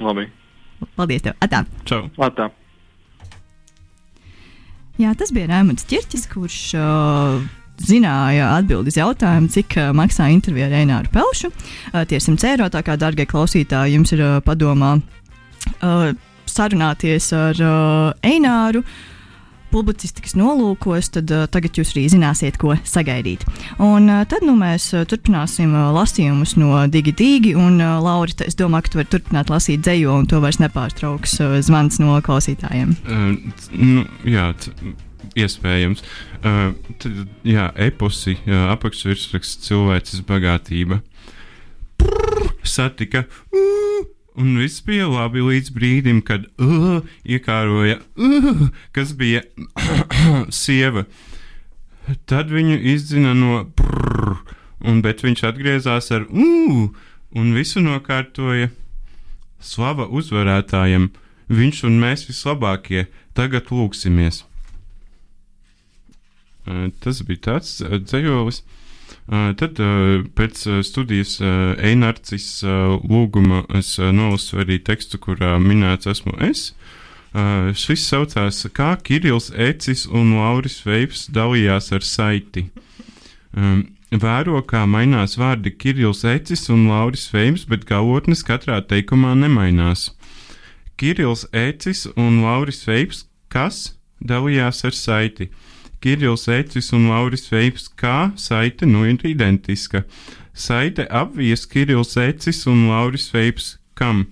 Labi. 0.00 0.28
Paldies 0.96 1.24
tev. 1.26 1.34
Atā. 1.42 1.64
Čau. 1.88 2.04
Atā. 2.22 2.48
Jā, 5.00 5.14
tas 5.16 5.32
bija 5.32 5.48
Rēmons 5.48 5.86
Čirķis, 5.88 6.26
kurš 6.28 6.56
uh, 6.76 7.40
zināja 7.80 8.50
atbildi 8.58 8.92
uz 8.92 8.98
jautājumu, 9.00 9.48
cik 9.52 9.76
uh, 9.80 9.92
maksā 9.96 10.26
intervija 10.32 10.68
ar 10.68 10.76
Eināru 10.82 11.12
Pelšu. 11.14 11.48
Uh, 11.50 12.02
tie 12.08 12.18
ir 12.18 12.24
100 12.24 12.50
eiro, 12.50 12.68
tā 12.72 12.82
kā, 12.84 12.98
darbie 13.00 13.24
klausītāji, 13.28 13.96
jums 13.96 14.12
ir 14.16 14.24
uh, 14.26 14.34
padomā 14.44 14.98
uh, 14.98 16.10
sarunāties 16.48 17.32
ar 17.36 17.60
uh, 17.64 18.12
Eināru. 18.26 18.84
Publicistikas 19.70 20.32
nolūkos, 20.34 21.12
tad 21.14 21.30
uh, 21.30 21.44
tagad 21.46 21.76
jūs 21.78 21.92
arī 21.94 22.08
zināsiet, 22.10 22.56
ko 22.58 22.74
sagaidīt. 22.82 23.44
Un 23.78 24.08
uh, 24.10 24.24
tad 24.26 24.42
nu, 24.42 24.56
mēs 24.58 24.88
uh, 24.96 25.04
turpināsim 25.06 25.76
uh, 25.76 25.92
lasījumus 25.94 26.56
no 26.58 26.80
Digi 26.90 27.14
Digi, 27.14 27.52
un 27.54 27.78
uh, 27.78 28.00
Laura, 28.02 28.34
es 28.48 28.58
domāju, 28.58 28.88
ka 28.88 28.90
tu 28.90 28.98
vari 28.98 29.12
turpināt 29.12 29.52
lasīt 29.52 29.84
dzēju, 29.86 30.10
un 30.10 30.26
to 30.26 30.42
vairs 30.42 30.58
nepārtrauks 30.58 31.36
uh, 31.44 31.54
zvans 31.62 32.00
no 32.02 32.18
klausītājiem. 32.26 32.96
Uh, 33.06 33.62
nu, 33.78 34.04
jā, 34.26 34.50
iespējams. 35.38 36.02
Uh, 36.40 36.74
tad, 36.98 37.24
jā, 37.46 37.70
eposi, 37.86 38.40
apakšvirsraksts 38.74 39.68
cilvēces 39.68 40.26
bagātība. 40.26 40.98
Prr, 42.00 42.50
satika. 42.66 43.28
Uh, 43.54 44.08
Un 44.40 44.56
viss 44.56 44.80
bija 44.86 45.08
labi 45.10 45.42
līdz 45.44 45.72
brīdim, 45.76 46.22
kad 46.24 46.46
uh, 46.62 47.02
iekāroja, 47.28 47.98
uh, 48.16 48.66
kas 48.96 49.12
bija 49.18 49.42
sieva. 50.62 51.04
Tad 52.30 52.48
viņu 52.50 52.78
izdzina 52.94 53.34
no 53.36 53.64
prr, 53.76 54.38
un 54.80 55.02
bet 55.04 55.20
viņš 55.26 55.44
atgriezās 55.50 56.08
ar 56.16 56.24
uh, 56.30 56.86
un 57.36 57.52
visu 57.56 57.82
nokārtoja. 57.84 58.70
Slava 59.60 60.08
uzvarētājiem! 60.08 61.10
Viņš 61.50 61.82
un 61.88 61.98
mēs 62.00 62.24
vislabākie, 62.28 63.08
tagad 63.36 63.68
lūksimies! 63.74 64.44
Tas 67.02 67.20
bija 67.26 67.42
tāds 67.48 67.80
dzējolis. 67.82 68.62
Tad 69.28 69.78
pēc 70.34 70.62
studijas 70.86 71.36
Einarcis 71.40 72.62
lūguma 72.64 73.64
es 73.78 73.96
nolasu 73.98 74.62
arī 74.64 74.80
tekstu, 74.82 75.20
kurā 75.22 75.58
minēts 75.62 76.08
esmu 76.10 76.34
es. 76.48 76.70
Šis 77.78 78.08
saucās 78.10 78.64
kā 78.74 78.96
Kirills 79.06 79.52
Ecis 79.54 80.06
un 80.10 80.34
Lauris 80.34 80.80
Veips 80.82 81.28
dalījās 81.30 81.92
ar 81.94 82.02
saiti. 82.02 82.66
Vēro, 84.10 84.58
kā 84.66 84.82
mainās 84.90 85.36
vārdi 85.38 85.70
Kirills 85.70 86.24
Ecis 86.26 86.66
un 86.74 86.88
Lauris 86.90 87.28
Veips, 87.30 87.68
bet 87.70 87.86
galotnes 87.86 88.42
katrā 88.42 88.80
teikumā 88.82 89.36
nemainās. 89.38 90.08
Kirills 90.98 91.46
Ecis 91.54 92.08
un 92.16 92.42
Lauris 92.42 92.82
Veips, 92.88 93.28
kas 93.48 93.94
dalījās 94.18 94.82
ar 94.84 94.98
saiti. 94.98 95.46
Kirills 96.00 96.48
Ecis 96.48 96.92
un 96.96 97.10
Lauris 97.10 97.50
Veips, 97.52 97.90
kā 97.92 98.32
saite 98.36 98.86
nu 98.88 99.04
ir 99.04 99.20
identiska. 99.28 100.04
Saite 100.54 101.04
apvies 101.10 101.66
Kirills 101.68 102.16
Ecis 102.16 102.64
un 102.66 102.88
Lauris 102.88 103.28
Veips, 103.34 103.76
kam? 103.94 104.24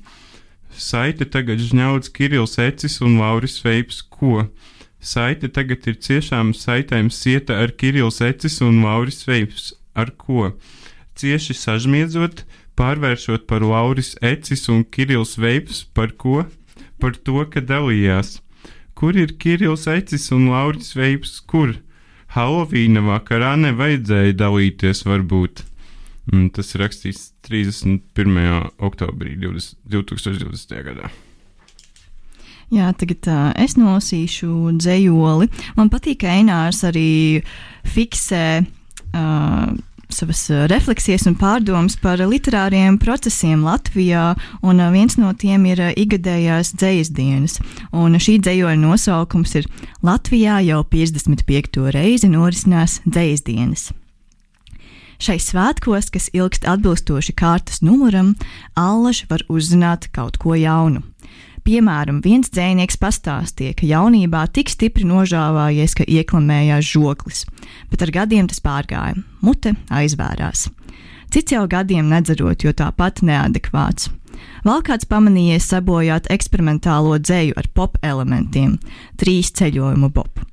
Saite 0.73 1.27
tagad 1.29 1.61
žņauds 1.61 2.09
Kirills 2.17 2.57
Ecis 2.59 3.01
un 3.05 3.19
Lauris 3.21 3.61
Veips, 3.61 4.01
ko? 4.01 4.49
Saite 4.99 5.53
tagad 5.53 5.85
ir 5.87 6.01
ciešām 6.01 6.55
saitēm 6.57 7.13
sieta 7.13 7.61
ar 7.61 7.77
Kirills 7.77 8.23
Ecis 8.25 8.63
un 8.65 8.81
Lauris 8.87 9.27
Veips, 9.29 9.75
ar 9.95 10.11
ko? 10.17 10.55
Cieši 11.21 11.53
sažmiedzot, 11.53 12.47
pārvēršot 12.81 13.45
par 13.45 13.61
Lauris 13.61 14.17
Ecis 14.25 14.71
un 14.73 14.85
Kirills 14.89 15.37
Veips, 15.37 15.85
par 15.93 16.17
ko? 16.17 16.47
Par 16.99 17.13
to, 17.13 17.45
ka 17.53 17.61
dalījās. 17.61 18.39
Kur 18.99 19.15
ir 19.15 19.37
Kirillis 19.39 19.87
Ecis 19.87 20.25
un 20.35 20.49
Lauris 20.51 20.97
Veips? 20.99 21.37
Kur? 21.47 21.77
Halovīna 22.35 23.05
vakarā 23.07 23.53
nevajadzēja 23.63 24.35
dalīties, 24.41 25.05
varbūt. 25.07 25.63
Un 26.35 26.49
tas 26.51 26.75
ir 26.75 26.83
rakstīts 26.83 27.29
31. 27.47 28.03
oktobrī 28.83 29.37
20, 29.39 29.79
2020. 29.87 30.75
gadā. 30.91 31.13
Jā, 32.75 32.91
tagad 32.99 33.31
uh, 33.31 33.45
es 33.57 33.79
nosīšu 33.79 34.75
dzējoli. 34.83 35.47
Man 35.79 35.95
patīk, 35.95 36.25
ka 36.25 36.35
Einārs 36.35 36.83
arī 36.85 37.41
fiksē 37.87 38.45
uh, 38.61 39.79
savas 40.09 40.51
eh, 40.51 40.67
refleksijas 40.69 41.27
un 41.29 41.37
pārdomas 41.39 41.97
par 42.01 42.21
literāriem 42.21 42.99
procesiem 43.01 43.65
Latvijā, 43.67 44.33
un 44.63 44.81
eh, 44.81 44.91
viens 44.95 45.19
no 45.21 45.33
tiem 45.37 45.67
ir 45.69 45.83
eh, 45.83 45.95
ikgadējās 46.01 46.75
dzīslas 46.77 47.13
dienas. 47.15 47.59
Un 47.93 48.19
šī 48.19 48.39
dzīsla 48.43 48.75
nosaukums 48.81 49.55
ir 49.61 49.69
Latvijā 50.03 50.61
jau 50.67 50.83
55. 50.85 51.81
reizi 51.95 52.31
norisinās 52.33 53.01
dzīslas 53.07 53.47
dienas. 53.47 53.89
Šai 55.19 55.41
svētkos, 55.43 56.13
kas 56.15 56.29
ilgst 56.31 56.67
atbilstoši 56.69 57.35
kārtas 57.35 57.81
numuram, 57.83 58.37
Allaž 58.79 59.25
var 59.31 59.43
uzzināt 59.51 60.07
kaut 60.15 60.39
ko 60.39 60.55
jaunu. 60.55 61.03
Piemēram, 61.69 62.23
viens 62.25 62.49
dzinieks 62.49 62.97
pastāstīja, 62.97 63.75
ka 63.77 63.85
jaunībā 63.85 64.47
tik 64.57 64.71
stipri 64.73 65.05
nožāvājies, 65.05 65.93
ka 65.99 66.07
ieklamējās 66.09 66.87
žoklis, 66.95 67.43
bet 67.91 68.05
ar 68.07 68.13
gadiem 68.15 68.47
tas 68.49 68.63
pārgāja, 68.65 69.19
mute 69.45 69.75
aizvērās. 69.93 70.71
Cits 71.29 71.53
jau 71.53 71.67
gadiem 71.69 72.09
nedzerot, 72.09 72.65
jo 72.65 72.73
tāpat 72.73 73.21
neadekvāts. 73.21 74.09
Vēl 74.65 74.81
kāds 74.87 75.05
pamanījies 75.11 75.67
sabojāt 75.69 76.31
eksperimentālo 76.33 77.19
dzēju 77.21 77.59
ar 77.61 77.69
pop 77.77 77.99
elementiem, 78.01 78.79
trīs 79.21 79.51
ceļojumu 79.61 80.09
bobu. 80.09 80.47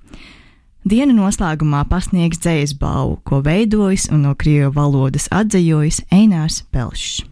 Dienu 0.84 1.16
noslēgumā 1.16 1.86
pasniegs 1.88 2.44
dzējas 2.44 2.76
balvu, 2.82 3.22
ko 3.24 3.40
veidojis 3.46 4.10
un 4.12 4.28
no 4.28 4.36
krievu 4.36 4.74
valodas 4.76 5.30
atzējojis 5.32 6.02
Einārs 6.12 6.60
Pelšs. 6.76 7.24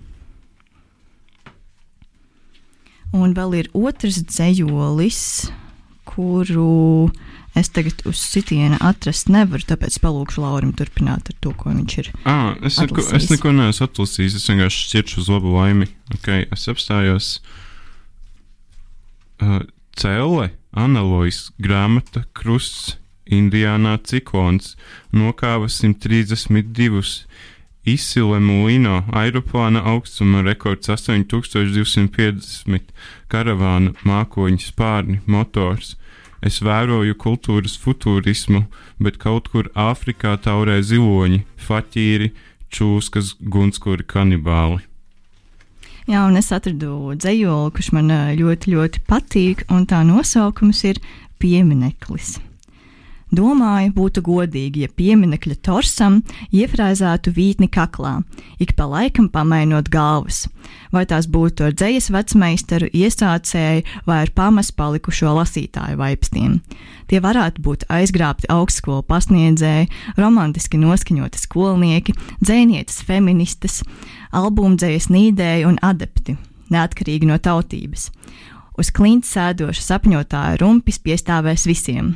Un 3.13 3.36
vēl 3.38 3.60
ir 3.60 3.69
otrs 3.78 4.23
dzējolis, 4.26 5.21
kuru 6.10 7.12
es 7.54 7.69
tagad 7.69 8.02
uz 8.10 8.17
sitiena 8.17 8.80
atrast 8.82 9.30
nevaru, 9.30 9.62
tāpēc 9.69 9.99
palūkšu 10.02 10.41
Laurim 10.41 10.71
turpināt 10.78 11.30
ar 11.30 11.38
to, 11.43 11.54
ko 11.58 11.69
viņš 11.69 11.97
ir. 12.02 12.10
À, 12.26 12.56
es, 12.65 12.80
neko, 12.82 13.06
es 13.13 13.30
neko 13.30 13.54
neesmu 13.54 13.86
atlasījis, 13.86 14.39
es 14.39 14.49
vienkārši 14.49 14.88
šķiršu 14.88 15.21
uz 15.21 15.30
labu 15.30 15.54
laimi. 15.54 15.91
Okay, 16.17 16.47
es 16.49 16.65
apstājos 16.71 17.30
uh, 19.45 19.62
Cēlē, 19.99 20.49
Analojas 20.73 21.52
grāmata, 21.62 22.26
krusts, 22.34 22.97
Indiānā 23.30 23.95
ciklons, 24.04 24.73
nokāva 25.15 25.69
132 25.71 27.23
Izsile 27.83 28.39
Mulino 28.39 29.01
aeroplāna 29.11 29.81
augstuma 29.91 30.39
rekords 30.45 30.87
8250, 30.87 32.93
karavāna 33.27 33.91
mākoņu 34.07 34.63
spārni, 34.63 35.19
motors. 35.27 35.97
Es 36.43 36.61
vēroju 36.63 37.15
kultūras 37.19 37.75
futurismu, 37.79 38.63
bet 39.03 39.19
kaut 39.19 39.49
kur 39.51 39.67
Āfrikā 39.75 40.37
taurē 40.43 40.79
ziloņi, 40.83 41.43
faķīri, 41.59 42.31
čūskas, 42.71 43.35
gunskuri 43.39 44.07
kanibāli. 44.07 44.79
Jā, 46.07 46.23
un 46.27 46.39
es 46.39 46.51
atradu 46.55 47.15
dzējoli, 47.15 47.75
kurš 47.75 47.91
man 47.95 48.11
ļoti, 48.39 48.75
ļoti 48.75 49.03
patīk, 49.07 49.67
un 49.71 49.85
tā 49.87 50.03
nosaukums 50.07 50.83
ir 50.87 50.99
Piemineklis. 51.39 52.37
Domāju, 53.33 53.89
būtu 53.95 54.21
godīgi, 54.21 54.83
ja 54.85 54.91
pieminekļa 54.93 55.55
torsam 55.65 56.19
iefrāzētu 56.53 57.31
vītni 57.33 57.65
kaklā, 57.71 58.19
ik 58.61 58.75
pa 58.77 58.85
laikam 58.85 59.25
pamainot 59.33 59.87
galvas. 59.89 60.43
Vai 60.93 61.07
tās 61.09 61.25
būtu 61.25 61.65
ar 61.65 61.73
dzējas 61.73 62.11
vecmeistaru, 62.13 62.91
iesācēju 62.93 64.03
vai 64.05 64.19
ar 64.27 64.31
pamas 64.37 64.69
palikušo 64.77 65.33
lasītāju 65.39 65.97
vaipstiem. 65.97 66.59
Tie 67.09 67.21
varētu 67.23 67.63
būt 67.65 67.85
aizgrābti 67.89 68.51
augstskolu 68.53 69.01
pasniedzēji, 69.09 69.89
romantiski 70.19 70.77
noskaņoti 70.83 71.41
skolnieki, 71.41 72.13
dzēnietes 72.43 73.01
feministas, 73.07 73.79
albumdzējas 74.29 75.09
nīdēji 75.09 75.65
un 75.71 75.79
adepti, 75.81 76.37
neatkarīgi 76.69 77.31
no 77.31 77.39
tautības. 77.41 78.11
Uz 78.77 78.93
klints 78.93 79.33
sēdoša 79.33 79.87
sapņotāja 79.87 80.61
rumpis 80.61 81.01
piestāvēs 81.01 81.65
visiem, 81.69 82.13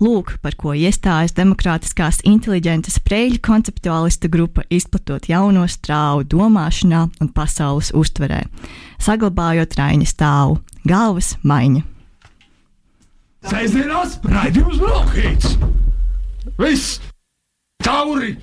Lūk, 0.00 0.38
par 0.40 0.54
ko 0.56 0.72
iestājas 0.72 1.34
demokrātiskās 1.36 2.22
inteliģences 2.24 3.02
preļu 3.04 3.36
konceptuālistu 3.44 4.30
grupa, 4.32 4.64
izplatot 4.72 5.28
jauno 5.28 5.66
strāvu 5.68 6.24
domāšanā 6.24 7.02
un 7.20 7.28
pasaules 7.36 7.90
uztverē, 7.92 8.46
saglabājot 8.96 9.76
Raina 9.76 10.08
stāvu- 10.08 10.56
galvas 10.92 11.34
maiņa. 11.44 11.84
Sēžamās 13.50 14.16
raidījums 14.24 14.80
Brokhīts! 14.80 15.58
Viss! 16.56 17.00
Tauri! 17.84 18.38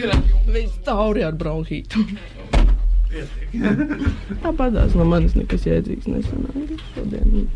Ir 0.00 0.10
viss 0.50 0.82
tauri 0.84 1.22
ar 1.22 1.38
bronhītu. 1.38 2.02
Tāpatās 4.42 4.98
no 4.98 5.06
manis 5.08 5.38
nekas 5.38 5.64
jēdzīgs 5.70 6.10
nesanāca 6.10 6.82
šodien. 6.90 7.48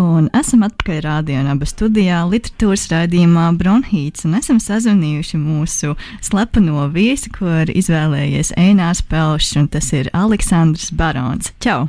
Un 0.00 0.26
esam 0.34 0.64
atpakaļ 0.66 0.96
rādījumā, 1.04 1.54
studijā, 1.70 2.24
literatūras 2.26 2.88
raidījumā 2.90 3.44
Bronhīts, 3.60 4.24
un 4.26 4.34
esam 4.40 4.58
sazvanījuši 4.58 5.38
mūsu 5.38 5.92
slepeno 6.24 6.88
viesi, 6.90 7.30
kur 7.30 7.70
izvēlējies 7.70 8.56
Einārs 8.58 9.04
Pelšs, 9.06 9.52
un 9.60 9.68
tas 9.70 9.92
ir 9.94 10.10
Aleksandrs 10.10 10.90
Barons. 10.98 11.52
Čau! 11.62 11.84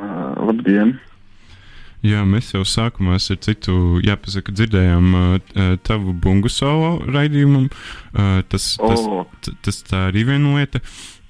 Uh, 0.00 0.32
labdien! 0.48 0.96
Jā, 2.06 2.22
mēs 2.28 2.52
jau 2.54 2.62
sākumā 2.64 3.18
ar 3.18 3.38
citu, 3.44 3.98
jāpasaka, 4.04 4.52
dzirdējām 4.56 5.06
uh, 5.16 5.38
tavu 5.84 6.14
bungu 6.16 6.48
solo 6.52 7.00
raidījumu. 7.12 7.66
Uh, 7.68 8.40
tas, 8.48 8.76
tas, 8.80 9.04
Oh. 9.04 9.26
tas, 9.44 9.56
tas 9.64 9.82
tā 9.84 10.06
ir 10.14 10.24
viena 10.28 10.56
lieta. 10.56 10.80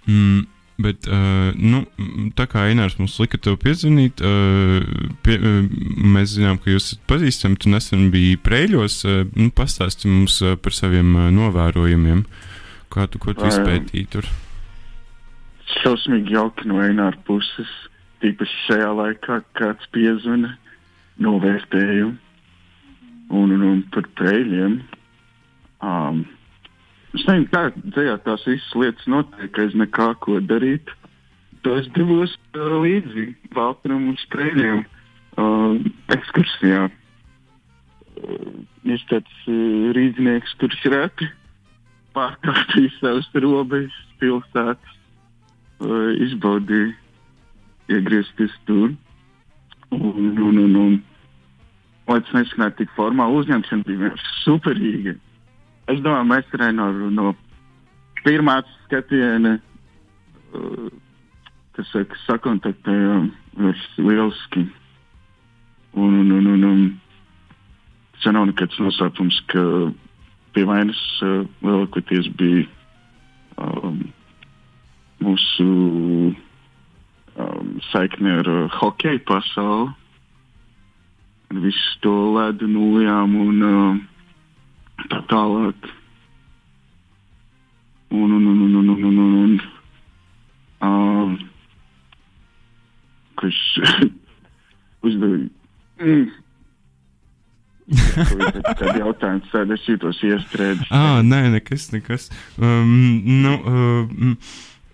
Mm, 0.07 0.45
Bet, 0.77 1.07
uh, 1.09 1.55
nu, 1.57 1.87
tā 2.37 2.45
kā 2.53 2.67
Einārs 2.69 2.99
mums 3.01 3.15
lika 3.23 3.39
tev 3.41 3.55
piezvanīt, 3.63 4.21
uh, 4.21 4.85
pie, 5.25 5.39
uh, 5.41 5.63
mēs 6.05 6.35
zinām, 6.35 6.59
ka 6.61 6.69
jūs 6.69 6.91
esat 6.91 7.07
pazīstami. 7.09 7.57
Tu 7.63 7.73
nesen 7.73 8.11
biji 8.13 8.37
prēļos. 8.45 8.99
Uh, 9.09 9.23
nu, 9.33 9.49
Pastāsti 9.57 10.11
mums 10.13 10.37
uh, 10.45 10.53
par 10.61 10.77
saviem 10.77 11.15
uh, 11.17 11.31
novērojumiem, 11.33 12.27
kā 12.93 13.09
tu, 13.09 13.23
ko 13.23 13.33
tu 13.33 13.49
izpētīji 13.49 14.11
tur. 14.13 14.29
Šausmīgi 15.79 16.37
jauki 16.37 16.69
no 16.69 16.85
Eināra 16.85 17.17
puses, 17.25 17.73
tīpaši 18.21 18.63
šajā 18.67 18.93
laikā, 19.01 19.41
kāds 19.57 19.89
piezvana 19.97 20.55
novērtējumu 21.25 22.15
un, 23.33 23.53
un, 23.57 23.63
un 23.65 23.83
par 23.97 24.13
prēļiem. 24.21 24.81
Um, 25.81 26.27
es 27.17 27.25
nezinu, 27.29 27.49
kā 27.53 27.65
dzējā 27.75 28.17
tās 28.25 28.45
visas 28.49 28.77
lietas 28.79 29.09
notiek, 29.11 29.51
ka 29.57 29.67
es 29.67 29.75
nekā 29.79 30.13
ko 30.25 30.39
darīt. 30.45 30.93
To 31.65 31.77
es 31.81 31.89
devos 31.97 32.35
uh, 32.55 32.77
līdzi 32.85 33.31
Valtram 33.57 34.11
un 34.13 34.19
sprēļiem 34.21 34.85
uh, 34.85 35.81
ekskursijā. 36.15 36.87
Uh, 38.17 38.53
es 38.95 39.03
tāds 39.11 39.41
uh, 39.51 39.91
rīznieks, 39.97 40.55
kurš 40.61 40.85
reti 40.93 41.29
pārkārtīs 42.17 42.95
savas 43.01 43.29
robežas 43.35 43.97
pilsētas 44.21 44.95
uh, 45.83 46.15
izbaudīju 46.29 46.95
iegriezties 47.93 48.55
tur. 48.69 48.95
Un, 49.91 50.33
un, 50.43 50.57
un, 50.59 50.79
un, 50.81 50.97
lai 52.09 52.19
tas 52.23 52.35
neskanētu 52.35 52.83
tik 52.83 52.95
formāli, 52.97 53.43
uzņemšana 53.43 53.87
bija 53.87 54.03
vienkārši 54.07 54.33
superīga. 54.43 55.15
Es 55.87 56.01
domāju, 56.03 56.27
mēs 56.33 56.55
arī 56.57 56.73
no, 56.75 56.87
no 57.15 57.33
pirmā 58.25 58.57
skatiena, 58.87 59.53
uh, 60.59 60.89
kas 61.77 61.93
saka, 61.95 62.19
sakontaktējām, 62.25 63.29
ir 63.69 63.85
lieliski. 64.03 64.65
Un, 65.97 66.17
un, 66.25 66.33
un, 66.35 66.49
un, 66.57 66.65
un 66.67 66.81
tas 68.17 68.35
nav 68.35 68.49
nekāds 68.51 68.81
nosaukums, 68.83 69.39
ka 69.53 69.63
pie 70.57 70.67
vainas 70.67 70.99
uh, 71.23 71.45
lielākoties 71.63 72.33
bija 72.41 72.67
um, 73.63 74.03
mūsu 75.23 75.69
um, 77.37 77.71
saikne 77.93 78.41
ar 78.41 78.51
uh, 78.51 78.67
hokeju 78.81 79.23
pasauli. 79.29 79.95
Visu 81.63 81.99
to 82.03 82.13
ledu 82.35 82.67
nullijām 82.67 83.39
un 83.39 83.63
uh, 83.63 84.05
tā 85.11 85.23
tālāk. 85.31 85.93
Un, 88.11 88.31
un, 88.31 88.47
un, 88.47 88.61
un, 88.67 88.75
un, 88.81 88.89
un, 88.89 89.05
un, 89.05 89.19
un, 89.19 89.35
un 89.45 89.61
um, 90.81 91.39
kurš 93.37 93.61
uzdeva. 95.07 95.47
Mm. 96.01 96.27
Kādu 97.87 98.99
jautājumu 98.99 99.47
sēž, 99.53 99.75
es 99.77 99.85
jūtos 99.87 100.23
iestrēdzis. 100.27 100.89
Ah, 100.91 101.21
nē, 101.23 101.45
nekas, 101.55 101.91
nekas. 101.93 102.27
Um, 102.59 103.23
nu, 103.45 103.53
uh, 103.61 104.35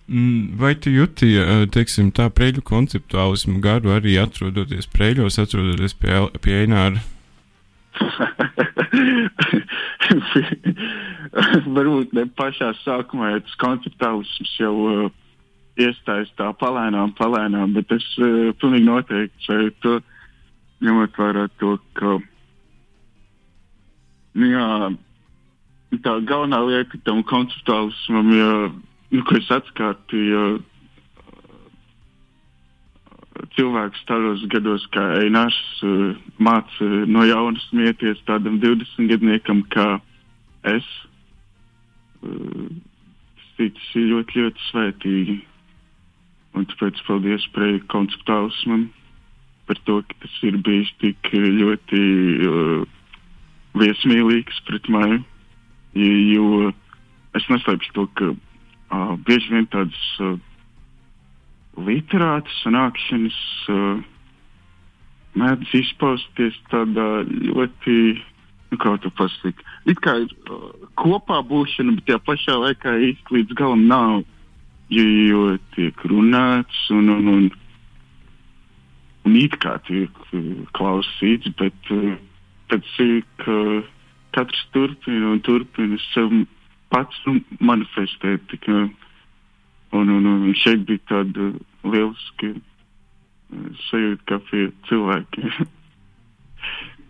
mm, 0.05 0.43
vai 0.61 0.75
tu 0.77 0.93
jūti, 0.93 1.31
teiksim, 1.73 2.11
tā 2.13 2.29
preļu 2.29 2.61
konceptuālismu 2.67 3.57
garu 3.63 3.95
arī 3.95 4.19
atrodoties 4.21 4.89
preļos, 4.93 5.41
atrodoties 5.41 5.97
pie, 5.97 6.19
pie 6.45 6.59
Eināra? 6.61 7.01
Varbūt 11.75 12.13
ne 12.15 12.25
pašā 12.37 12.71
sākumā, 12.83 13.33
ja 13.33 13.43
tas 13.43 13.59
konceptuālisms 13.61 14.53
jau 14.59 14.73
uh, 14.87 15.05
iestājas 15.79 16.31
tā 16.37 16.49
palēnām, 16.59 17.15
palēnām, 17.17 17.73
bet 17.77 17.91
es 17.95 18.05
uh, 18.19 18.51
pilnīgi 18.61 18.87
noteikti 18.87 19.47
šeit 19.47 19.79
to 19.85 19.99
ņemot 20.83 21.17
vērā 21.17 21.47
to, 21.61 21.77
ka 21.97 22.17
nu, 24.33 24.49
jā, 24.49 24.67
tā 26.03 26.17
galvenā 26.27 26.59
lieta 26.67 26.99
tam 27.07 27.23
konceptuālismam, 27.29 28.31
ja, 28.37 28.53
nu, 29.13 29.23
ko 29.29 29.39
es 29.39 29.49
atkārtoju, 29.53 30.43
cilvēks 33.57 34.03
tādos 34.09 34.43
gados, 34.51 34.85
kā 34.93 35.03
Einārs, 35.21 35.59
uh, 35.85 36.13
māca 36.37 36.89
no 37.09 37.25
jauna 37.27 37.59
smieties 37.69 38.21
tādam 38.27 38.59
20 38.63 39.09
gadniekam 39.11 39.63
kā 39.73 39.87
es. 40.69 40.87
Uh, 42.23 42.69
tas 43.57 43.89
ir 43.99 44.09
ļoti, 44.11 44.39
ļoti 44.41 44.67
svētīgi. 44.69 45.37
Un 46.53 46.67
tāpēc 46.69 46.99
paldies 47.07 47.45
par 47.55 47.77
konceptuālismam, 47.89 48.87
par 49.65 49.79
to, 49.87 50.01
ka 50.05 50.17
tas 50.21 50.35
ir 50.45 50.59
bijis 50.65 50.91
tik 51.01 51.31
ļoti 51.33 52.01
uh, 52.49 52.83
viesmīlīgs 53.81 54.61
pret 54.67 54.89
mani. 54.93 55.21
Jo 55.97 56.71
es 57.37 57.45
neslēpšu 57.49 57.93
to, 57.97 58.05
ka 58.17 58.29
uh, 58.33 59.13
bieži 59.25 59.53
vien 59.55 59.69
tādas 59.73 60.03
uh, 60.21 60.37
literātas 61.77 62.59
sanākšanas 62.63 63.39
uh, 63.73 64.03
mēdz 65.39 65.73
izpausties 65.79 66.57
tādā 66.71 67.07
ļoti, 67.25 67.95
nu, 68.71 68.79
kā 68.81 68.93
to 69.01 69.11
pasakīt, 69.17 69.63
it 69.89 70.01
kā 70.05 70.19
ir 70.25 70.35
uh, 70.51 70.69
kopā 70.99 71.41
būšana, 71.49 71.95
bet 71.97 72.09
tajā 72.09 72.21
pašā 72.27 72.59
laikā 72.61 72.95
īsti 73.09 73.37
līdz 73.37 73.57
galam 73.57 73.87
nav, 73.89 74.21
jo, 74.93 75.07
jo 75.29 75.43
tiek 75.75 76.05
runāts 76.09 76.85
un, 76.93 77.09
un, 77.15 77.31
un, 77.33 77.49
un 79.25 79.39
it 79.39 79.57
kā 79.63 79.79
tiek 79.89 80.23
uh, 80.29 80.53
klausīts, 80.77 81.49
bet 81.59 81.93
uh, 81.95 82.13
pēc 82.69 82.93
cik 82.97 83.47
uh, 83.49 83.81
katrs 84.33 84.67
turpina 84.73 85.33
un 85.33 85.41
turpina 85.45 85.97
sev 86.11 86.31
pats 86.93 87.17
nu, 87.25 87.39
manifestēt. 87.61 88.45
Tika, 88.51 88.85
Un, 89.93 90.09
un, 90.09 90.25
un 90.25 90.53
šeit 90.57 90.85
bija 90.89 91.03
tāda 91.11 91.51
lieliska 91.85 92.49
uh, 92.55 92.59
sajūta, 93.87 94.23
kā 94.29 94.39
pie 94.49 94.67
cilvēkiem. 94.89 95.71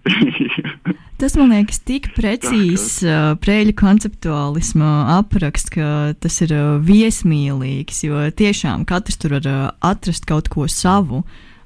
Tas 1.21 1.37
man 1.39 1.53
liekas 1.53 1.79
tik 1.87 2.09
precīzs 2.17 3.05
uh, 3.07 3.37
prēļu 3.39 3.75
konceptuālisma 3.79 4.89
apraksts, 5.19 5.71
ka 5.71 6.11
tas 6.19 6.41
ir 6.43 6.51
uh, 6.57 6.65
viesmīlīgs, 6.83 8.03
jo 8.09 8.25
tiešām 8.35 8.83
katrs 8.89 9.21
tur 9.21 9.37
var 9.37 9.47
uh, 9.47 9.71
atrast 9.79 10.27
kaut 10.27 10.51
ko 10.51 10.67
savu. 10.67 11.23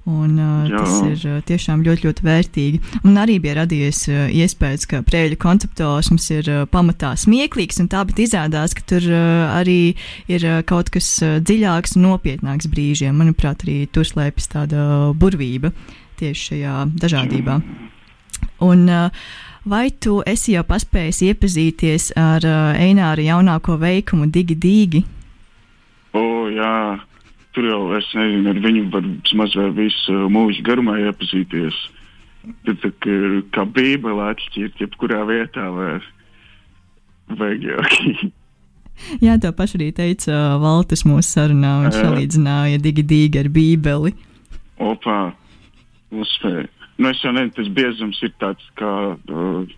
Un, 0.08 0.38
uh, 0.40 0.70
tas 0.72 1.02
ir 1.04 1.24
uh, 1.28 1.40
tiešām 1.44 1.82
ļoti, 1.84 2.06
ļoti 2.08 2.24
vērtīgi. 2.24 2.78
Un 3.04 3.18
arī 3.20 3.42
bija 3.44 3.58
radies 3.58 4.06
uh, 4.08 4.30
iespējas, 4.32 4.86
ka 4.88 5.02
prēļu 5.04 5.36
konceptuālisms 5.42 6.28
ir 6.32 6.48
uh, 6.54 6.62
pamatā 6.72 7.12
smieklīgs, 7.20 7.82
un 7.84 7.90
tā, 7.92 8.06
bet 8.08 8.22
izrādās, 8.24 8.72
ka 8.78 8.86
tur 8.88 9.04
uh, 9.12 9.50
arī 9.58 9.98
ir 10.32 10.46
uh, 10.48 10.62
kaut 10.68 10.94
kas 10.96 11.10
uh, 11.26 11.42
dziļāks 11.44 11.98
un 12.00 12.08
nopietnāks 12.08 12.70
brīžiem. 12.72 13.20
Manuprāt, 13.20 13.68
arī 13.68 13.82
tur 13.92 14.08
slēpjas 14.08 14.48
tāda 14.56 14.88
burvība 15.20 15.74
tieši 16.22 16.54
šajā 16.54 16.78
dažādībā. 17.04 17.60
Un, 18.64 18.88
uh, 18.88 19.28
Vai 19.68 19.90
tu 19.92 20.22
esi 20.24 20.54
jau 20.54 20.62
paspējis 20.64 21.18
iepazīties 21.28 22.04
ar 22.16 22.46
uh, 22.48 22.78
Eināra 22.80 23.20
jaunāko 23.20 23.76
veikumu 23.82 24.30
Digi 24.32 24.56
Digi? 24.56 25.02
O, 26.16 26.48
jā, 26.48 26.70
tur 27.58 27.66
jau 27.66 27.84
es 27.98 28.08
nezinu, 28.14 28.52
ar 28.54 28.60
viņu 28.62 28.84
var 28.94 29.06
mazliet 29.40 29.74
visu 29.78 30.28
mūžu 30.30 30.62
garumā 30.68 31.00
iepazīties. 31.08 31.78
Tad 32.68 32.78
tā 32.84 32.92
kā, 33.02 33.16
kā 33.56 33.66
bībele 33.66 34.30
atšķirt, 34.30 34.78
jebkurā 34.84 35.24
vietā 35.28 35.66
var 35.74 36.06
vajag 37.34 37.66
jau. 37.66 37.82
Jā, 39.26 39.36
to 39.42 39.52
pašu 39.58 39.78
arī 39.80 39.90
teica 39.98 40.32
uh, 40.34 40.56
Valtis 40.62 41.04
mūsu 41.06 41.28
sarunā. 41.30 41.74
Viņš 41.86 41.98
salīdzināja 41.98 42.80
digi 42.82 43.04
digi 43.06 43.42
ar 43.42 43.50
bībeli. 43.54 44.14
Opā, 44.82 45.18
uzspēja. 46.14 46.66
Nu, 46.98 47.12
es 47.12 47.22
jau 47.22 47.34
nezinu, 47.34 47.54
tas 47.58 47.74
biezums 47.78 48.22
ir 48.26 48.34
tāds, 48.42 48.70
kā 48.78 48.94
uh, 49.18 49.76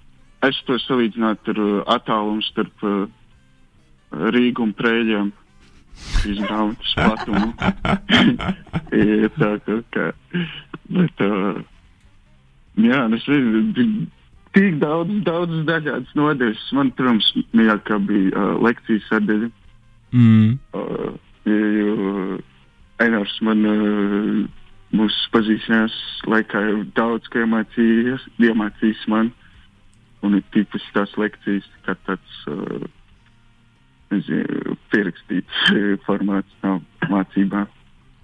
es 0.47 0.59
to 0.67 0.77
salīdzinātu 0.84 1.55
ar 1.55 1.63
uh, 1.63 1.73
attālumu 1.95 2.43
starp 2.47 2.88
uh, 2.88 3.01
Rīgu 4.36 4.67
un 4.67 4.75
Prēļiem 4.75 5.34
grāmatas 6.24 6.93
platumu. 6.97 7.54
tā 9.39 9.52
kā, 9.66 9.80
kā. 9.95 10.08
Bet, 10.89 11.26
uh, 11.26 11.60
jā, 12.82 13.02
es 13.18 13.28
nezinu, 13.30 14.08
tik 14.58 14.80
daudz, 14.82 15.16
daudz 15.28 15.64
dažādas 15.68 16.14
nodeļas. 16.18 16.68
Man, 16.78 16.93
protams, 16.97 17.32
mīļākā 17.56 18.00
bija 18.10 18.32
uh, 18.34 18.54
lekcijas 18.66 19.10
sadaļa. 19.12 19.52
Mm. 20.16 20.56
Uh, 20.74 21.12
jo 21.45 22.39
Einārs 23.00 23.36
man 23.45 23.62
uh, 23.70 24.39
mūsu 24.91 25.30
pazīšanās 25.32 25.93
laikā 26.28 26.64
jau 26.66 26.80
daudz 26.97 27.30
ko 27.32 27.45
iemācījis, 27.45 28.26
iemācījis 28.43 29.06
man. 29.12 29.32
Un 30.26 30.36
ir 30.36 30.43
tīpaši 30.52 30.95
tās 30.97 31.14
lekcijas, 31.16 31.68
kā 31.86 31.95
tāds 32.08 32.41
uh, 32.52 32.89
pierakstīts 34.10 35.66
eh, 35.74 35.93
formāts 36.05 36.64
nav 36.64 36.82
mācībā. 37.10 37.66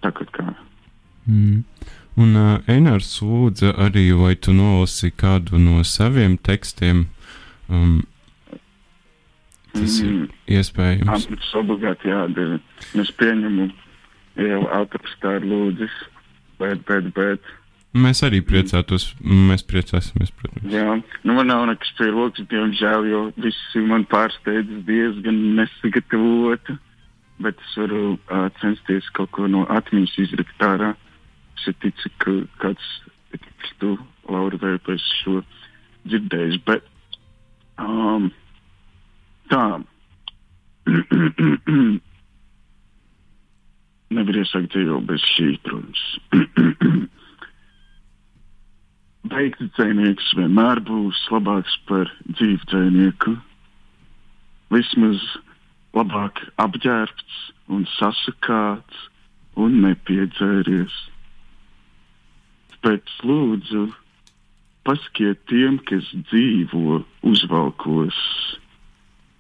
Tā 0.04 0.12
kā. 0.14 0.50
Mm. 1.26 1.64
Un 2.16 2.36
uh, 2.40 2.60
Einārs 2.72 3.10
lūdza 3.26 3.74
arī, 3.82 4.08
vai 4.16 4.36
tu 4.36 4.54
nolasi 4.56 5.12
kādu 5.12 5.60
no 5.60 5.82
saviem 5.84 6.38
tekstiem. 6.38 7.08
Um, 7.68 8.04
tas 9.74 9.98
mm. 10.00 10.30
ir 10.48 10.60
iespējams. 10.60 11.28
Tas 11.32 11.52
obligāti 11.60 12.12
jādara. 12.14 12.60
Es 13.02 13.12
pieņemu, 13.20 13.68
jau 14.46 14.62
autors 14.78 15.18
tā 15.24 15.38
ir 15.42 15.50
lūdzis, 15.50 15.98
bet, 16.62 16.86
bet, 16.88 17.12
bet 17.18 17.54
Mēs 17.96 18.20
arī 18.28 18.42
priecātos, 18.44 19.06
mēs 19.24 19.62
priecāsimies, 19.64 20.32
protams. 20.36 20.68
Jā, 20.74 20.98
nu 21.24 21.36
man 21.38 21.48
nav 21.48 21.62
nekas 21.70 21.94
pie 21.96 22.10
rokas, 22.12 22.44
diemžēl, 22.52 23.08
jo 23.08 23.22
viss 23.40 23.78
man 23.88 24.04
pārsteidz 24.12 24.82
diezgan 24.90 25.38
nesagatavota, 25.56 26.76
bet 27.46 27.56
es 27.64 27.72
varu 27.80 28.02
uh, 28.18 28.50
censties 28.60 29.08
kaut 29.16 29.32
ko 29.38 29.48
no 29.48 29.64
atmiņas 29.72 30.18
izrakt 30.26 30.68
ārā. 30.68 30.92
Es 31.56 31.64
ticu, 31.80 32.12
ka 32.20 32.32
kāds, 32.66 32.86
tu, 33.80 33.96
Laura, 34.28 34.60
vai 34.60 34.76
pēc 34.84 35.02
šo 35.24 35.40
dzirdējis, 36.04 36.58
bet 36.68 36.84
um, 37.80 38.28
tā. 39.56 39.66
Nevar 44.16 44.36
iesākt 44.44 44.70
dzīvo 44.76 45.00
bez 45.08 45.22
šī, 45.32 45.48
protams. 45.64 46.02
Veikts 49.26 49.72
dzinieks 49.74 50.26
vienmēr 50.38 50.84
būs 50.86 51.18
labāks 51.34 51.74
par 51.90 52.12
dzīvu 52.28 52.68
dzinieku. 52.70 53.32
Vismaz 54.70 55.24
labāk 55.98 56.44
apģērbts 56.62 57.40
un 57.74 57.88
sasakāts 57.96 59.00
un 59.58 59.80
nepiedzēries. 59.82 60.94
Tāpēc 62.76 63.14
lūdzu, 63.26 63.88
pasakiet 64.86 65.42
tiem, 65.50 65.80
kas 65.90 66.06
dzīvo 66.30 67.02
uzvalkos, 67.26 68.20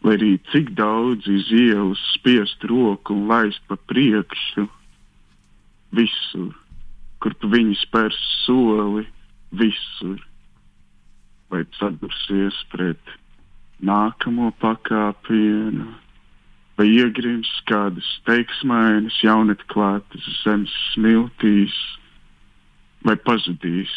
lai 0.01 0.15
arī 0.17 0.31
cik 0.49 0.73
daudz 0.79 1.29
iz 1.29 1.51
ielas 1.53 2.01
spiest 2.15 2.65
roku 2.71 3.13
un 3.13 3.27
laist 3.29 3.61
pa 3.69 3.77
priekšu, 3.91 4.65
visur, 5.93 6.55
kur 7.21 7.37
tu 7.37 7.53
viņi 7.53 7.77
spērs 7.85 8.17
soli 8.47 9.05
visur. 9.59 10.19
Vai 11.51 11.63
sadursies 11.77 12.57
pret 12.71 13.13
nākamo 13.85 14.49
pakāpienu, 14.61 15.85
vai 16.75 16.87
iegrims 16.89 17.51
kādas 17.69 18.07
teiksmainas, 18.27 19.17
jaunatklātas 19.23 20.25
zemes 20.41 20.73
smiltīs, 20.93 21.75
vai 23.05 23.15
pazudīs 23.27 23.93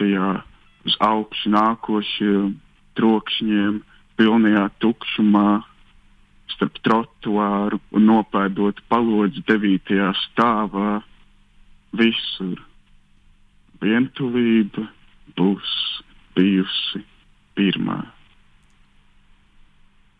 tajā 0.00 0.32
uz 0.86 0.96
augšu 1.02 1.52
nākošiem 1.54 2.54
trokšņiem, 2.98 3.80
pilnajā 4.16 4.68
tukšumā, 4.82 5.50
starp 6.54 6.78
trotuāru 6.86 7.80
un 7.92 8.06
nopēdot 8.08 8.80
palodzi 8.90 9.42
devītajā 9.48 10.12
stāvā, 10.22 11.02
visur 11.96 12.62
vientulība 13.86 14.88
būs 15.38 15.76
bijusi 16.36 17.04
pirmā. 17.56 18.02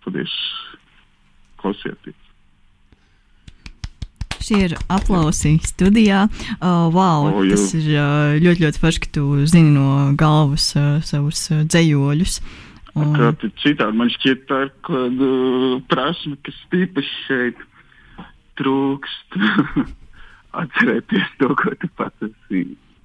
Paldies! 0.04 0.32
Klausieties! 1.60 2.22
Šie 4.46 4.60
ir 4.68 4.76
aplausi 4.92 5.56
studijā. 5.66 6.28
Uh, 6.60 6.86
wow, 6.94 7.26
oh, 7.32 7.40
tas 7.50 7.72
ir 7.74 7.88
uh, 7.96 8.36
ļoti, 8.38 8.62
ļoti 8.62 8.82
forši, 8.82 9.02
ka 9.02 9.10
tu 9.16 9.24
zini 9.50 9.72
no 9.74 10.12
galvas 10.18 10.68
uh, 10.78 11.00
savus 11.02 11.48
uh, 11.50 11.64
dzējoļus. 11.66 12.38
Un... 12.96 13.10
Kā 13.16 13.32
citādi 13.64 13.98
man 13.98 14.12
šķiet, 14.14 14.46
tā 14.46 14.60
ir 14.68 14.70
kāda 14.86 15.30
uh, 15.32 15.80
prasme, 15.90 16.38
kas 16.46 16.60
tīpaši 16.70 17.18
šeit 17.26 17.64
trūkst. 18.60 19.40
Atcerēties 20.62 21.34
to, 21.42 21.50
ko 21.58 21.74
tu 21.82 21.90
pats 21.98 22.30
esi 22.30 22.62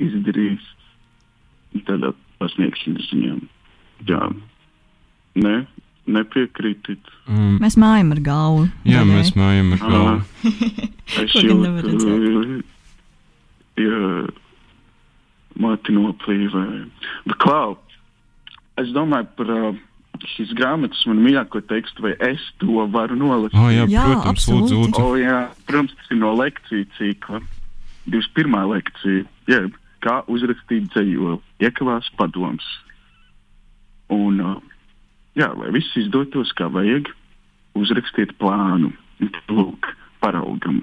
izdarījis 0.07 0.67
tādā 1.87 2.11
pasniegšanas 2.41 3.07
ziņā. 3.11 3.35
Jā, 4.09 4.21
ne, 5.45 5.55
nepiekrītat. 6.09 7.13
Mm. 7.29 7.59
Mēs 7.61 7.77
mājam 7.79 8.11
ar 8.15 8.21
galvu. 8.25 8.67
Jā, 8.87 9.05
vai? 9.05 9.19
mēs 9.19 9.33
mājam 9.37 9.75
ar 9.77 9.83
galvu. 9.85 10.49
es 11.21 11.37
jūtu, 11.37 12.63
ja 13.79 14.01
mati 15.61 15.95
noplīvēja. 15.95 16.83
Bet, 17.27 17.37
Klau, 17.43 17.77
es 18.81 18.91
domāju 18.95 19.29
par 19.37 19.53
uh, 19.53 19.79
šīs 20.35 20.53
grāmatas 20.57 21.03
man 21.09 21.21
mīļāko 21.25 21.63
tekstu, 21.69 22.05
vai 22.07 22.13
es 22.31 22.43
to 22.61 22.85
varu 22.93 23.17
nolasīt. 23.19 23.57
Oh, 23.59 23.69
jā, 23.73 23.87
jā, 23.91 24.05
protams, 24.07 24.47
lūdzu, 24.51 24.79
lūdzu. 24.83 25.03
Oh, 25.03 25.17
jā, 25.19 25.41
protams, 25.67 25.95
tas 25.99 26.13
ir 26.13 26.21
no 26.21 26.33
lekciju 26.39 26.87
cikla. 26.97 27.41
21. 28.09 28.57
lekcija. 28.71 29.25
Jeb, 29.51 29.75
kā 30.03 30.21
uzrakstīt 30.31 30.89
dzējoli, 30.93 31.39
iekavās 31.63 32.09
padoms. 32.19 32.65
Un, 34.11 34.41
uh, 34.43 34.57
jā, 35.39 35.51
lai 35.55 35.71
viss 35.75 35.97
izdotos 35.99 36.51
kā 36.57 36.67
vajag, 36.71 37.11
uzrakstiet 37.79 38.35
plānu. 38.41 38.91
Lūk, 39.51 39.87
paraugam. 40.23 40.81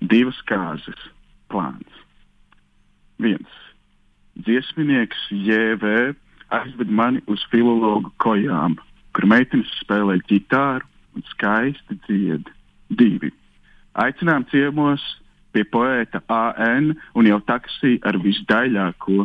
Divas 0.00 0.38
kārtas 0.48 1.08
plāns. 1.50 2.02
Viens. 3.22 3.52
Dziesminieks 4.36 5.18
JV 5.32 6.12
aizved 6.54 6.90
mani 6.92 7.22
uz 7.32 7.42
filologu 7.50 8.12
kojām, 8.22 8.76
kur 9.16 9.26
meitenes 9.26 9.70
spēlē 9.80 10.18
ģitāru 10.28 10.84
un 11.16 11.24
skaisti 11.32 11.96
dzied. 12.06 12.50
Divi. 12.92 13.32
Aicinām 13.98 14.44
ciemos 14.52 15.02
pie 15.56 15.64
poēta 15.72 16.20
AN 16.28 16.92
un 17.16 17.30
jau 17.30 17.40
taksī 17.48 17.96
ar 18.04 18.18
visdaļāko 18.20 19.24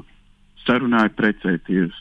sarunāja 0.63 1.11
precēties. 1.17 1.91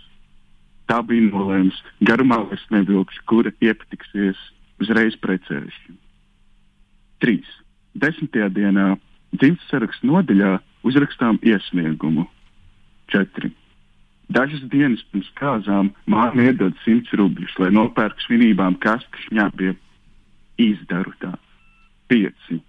Tā 0.90 1.00
bija 1.06 1.26
nolēms, 1.30 1.76
garumā 2.06 2.40
vairs 2.46 2.64
nevilkšu, 2.70 3.26
kura 3.30 3.52
iepatiksies 3.62 4.38
uzreiz 4.82 5.18
precēšanu. 5.22 5.98
3. 7.22 7.54
Desmitajā 8.00 8.48
dienā 8.54 8.86
dzimtas 9.34 9.66
sarakstu 9.70 10.08
nodaļā 10.10 10.58
Uzrakstām 10.80 11.36
iesniegumu. 11.44 12.24
4. 13.12 13.50
Dažas 14.32 14.62
dienas 14.72 15.02
pirms 15.10 15.28
kāzām 15.36 15.90
māte 16.08 16.40
iedod 16.40 16.72
100 16.86 17.18
rubļus, 17.20 17.58
lai 17.60 17.68
nopērk 17.74 18.22
svinībām 18.24 18.78
kastu 18.80 19.26
šņabiem. 19.26 19.76
Izdaru 20.70 21.12
tā. 21.20 21.34
5. 22.08 22.60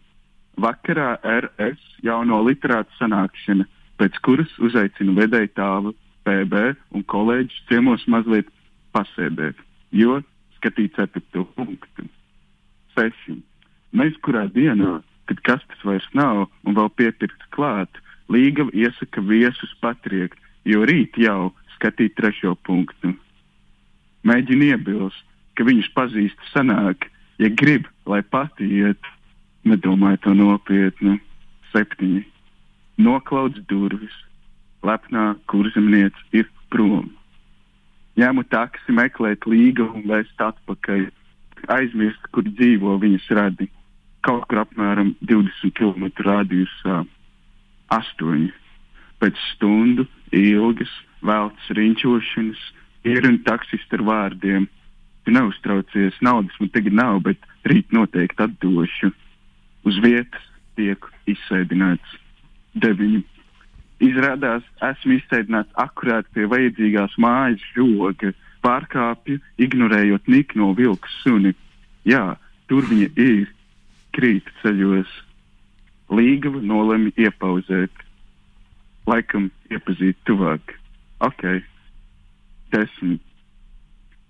Vakarā 0.60 1.16
RS 1.24 2.02
jauno 2.04 2.41
literātu 2.43 2.91
sanākšana, 2.99 3.68
pēc 4.02 4.18
kuras 4.26 4.52
uzaicinu 4.60 5.16
vedēju 5.18 5.54
tālu 5.56 5.93
PB 6.26 6.74
un 6.95 7.06
kolēģis 7.14 7.64
ciemos 7.70 8.04
mazliet 8.12 8.49
pasēdēt, 8.95 9.58
jo 9.95 10.20
skatīt 10.58 10.97
4. 10.97 11.45
punktu. 11.56 12.06
6. 12.97 13.39
Mēs 13.95 14.18
kurā 14.26 14.45
dienā, 14.52 14.99
kad 15.30 15.41
kastes 15.47 15.84
vairs 15.88 16.08
nav 16.18 16.47
un 16.68 16.76
vēl 16.78 16.91
piepirkts 16.99 17.49
klāt, 17.56 18.02
līgava 18.32 18.74
iesaka 18.76 19.24
viesus 19.24 19.72
patriekt, 19.84 20.39
jo 20.68 20.84
rīt 20.88 21.18
jau 21.20 21.52
skatīt 21.78 22.16
trešo 22.20 22.56
punktu. 22.68 23.16
Mēģina 24.28 24.76
iebilst, 24.76 25.24
ka 25.56 25.66
viņus 25.66 25.89
pazīst 25.95 26.52
sanāk, 26.52 27.08
ja 27.41 27.49
grib, 27.49 27.88
lai 28.06 28.22
pati 28.22 28.68
iet, 28.82 29.12
nedomāju 29.68 30.22
to 30.26 30.36
nopietni. 30.38 31.20
Septiņi. 31.72 32.26
Noklauds 33.01 33.62
durvis, 33.70 34.14
lepnā 34.84 35.32
kurzemniece 35.49 36.26
ir 36.36 36.49
prom. 36.74 37.07
Ņēmu 38.20 38.43
taksi, 38.51 38.91
meklēt 38.91 39.47
līgu 39.47 39.88
un 39.95 40.03
vēst 40.09 40.41
atpakaļ. 40.43 41.07
Aizmirst, 41.72 42.26
kur 42.36 42.43
dzīvo 42.43 42.97
viņas 43.01 43.30
radi. 43.38 43.70
Kaut 44.26 44.43
kur 44.49 44.62
apmēram 44.66 45.14
20 45.30 45.72
km 45.78 46.09
radiusā. 46.28 47.01
Astoņi. 47.93 48.51
Pēc 49.22 49.39
stundu 49.53 50.07
ilgas 50.34 50.91
veltes 51.22 51.72
riņķošanas 51.78 52.62
ir 53.07 53.26
un 53.30 53.39
taksists 53.45 53.93
ar 53.95 54.03
vārdiem. 54.05 54.68
Tu 55.24 55.34
neuztraucies, 55.34 56.18
naudas 56.26 56.57
man 56.59 56.72
tagad 56.74 56.97
nav, 56.97 57.22
bet 57.26 57.38
rīt 57.70 57.93
noteikti 57.93 58.47
atdošu. 58.47 59.12
Uz 59.88 59.98
vietas 60.04 60.48
tiek 60.78 61.06
izsēdināts 61.30 62.18
deviņi 62.82 63.24
Izrādās, 64.02 64.66
esmu 64.82 65.20
izsēdināts 65.20 65.76
akurāt 65.78 66.26
pie 66.34 66.48
vajadzīgās 66.50 67.14
mājas 67.22 67.62
žoga, 67.76 68.32
pārkāpju, 68.66 69.38
ignorējot 69.62 70.30
nikno 70.32 70.72
vilku 70.78 71.12
suni. 71.20 71.54
Jā, 72.10 72.34
tur 72.66 72.88
viņa 72.90 73.10
ir, 73.22 73.52
krīt 74.18 74.50
ceļos. 74.64 75.12
Līgava 76.12 76.64
nolēma 76.66 77.14
iepauzēt, 77.14 78.02
laikam 79.08 79.52
iepazīt 79.70 80.18
tuvāk. 80.26 80.74
Ok, 81.22 81.46
desmit. 82.74 83.22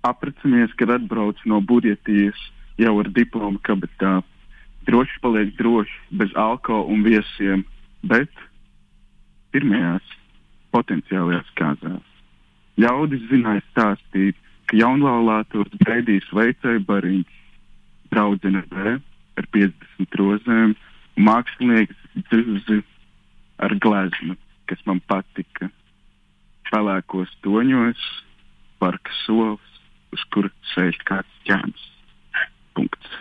Apracamies, 0.04 0.74
kad 0.76 0.92
atbrauc 0.98 1.40
no 1.48 1.62
Budjetijas 1.64 2.38
jau 2.82 2.98
ar 3.00 3.08
diplomu 3.16 3.62
kabatā. 3.64 4.20
Droši 4.88 5.20
paliek 5.22 5.52
droši, 5.58 5.98
bez 6.18 6.32
alkohola 6.36 6.90
un 6.90 7.04
viesiem, 7.06 7.66
bet 8.08 8.32
pirmajās 9.54 10.16
potenciālajās 10.74 11.52
kāzās. 11.60 12.08
Ļaudis 12.82 13.28
zināja 13.30 13.62
stāstīt, 13.70 14.38
ka 14.66 14.80
jaunlaulātos 14.80 15.70
gaidīs 15.86 16.28
veicēju 16.34 16.86
bariņš, 16.88 17.34
draudzene 18.12 18.64
B 18.72 18.96
ar 19.40 19.48
50 19.56 20.18
rozēm, 20.22 20.74
mākslinieks 21.20 22.00
dzirzi 22.16 22.82
ar 23.62 23.76
gleznu, 23.84 24.38
kas 24.72 24.82
man 24.88 25.02
patika. 25.12 25.70
Pelēkos 26.72 27.32
toņos, 27.44 28.04
parka 28.80 29.12
solis, 29.26 29.72
uz 30.16 30.24
kur 30.32 30.48
sēž 30.72 31.00
kāds 31.08 31.42
ķēns. 31.48 31.88
Punkts. 32.78 33.18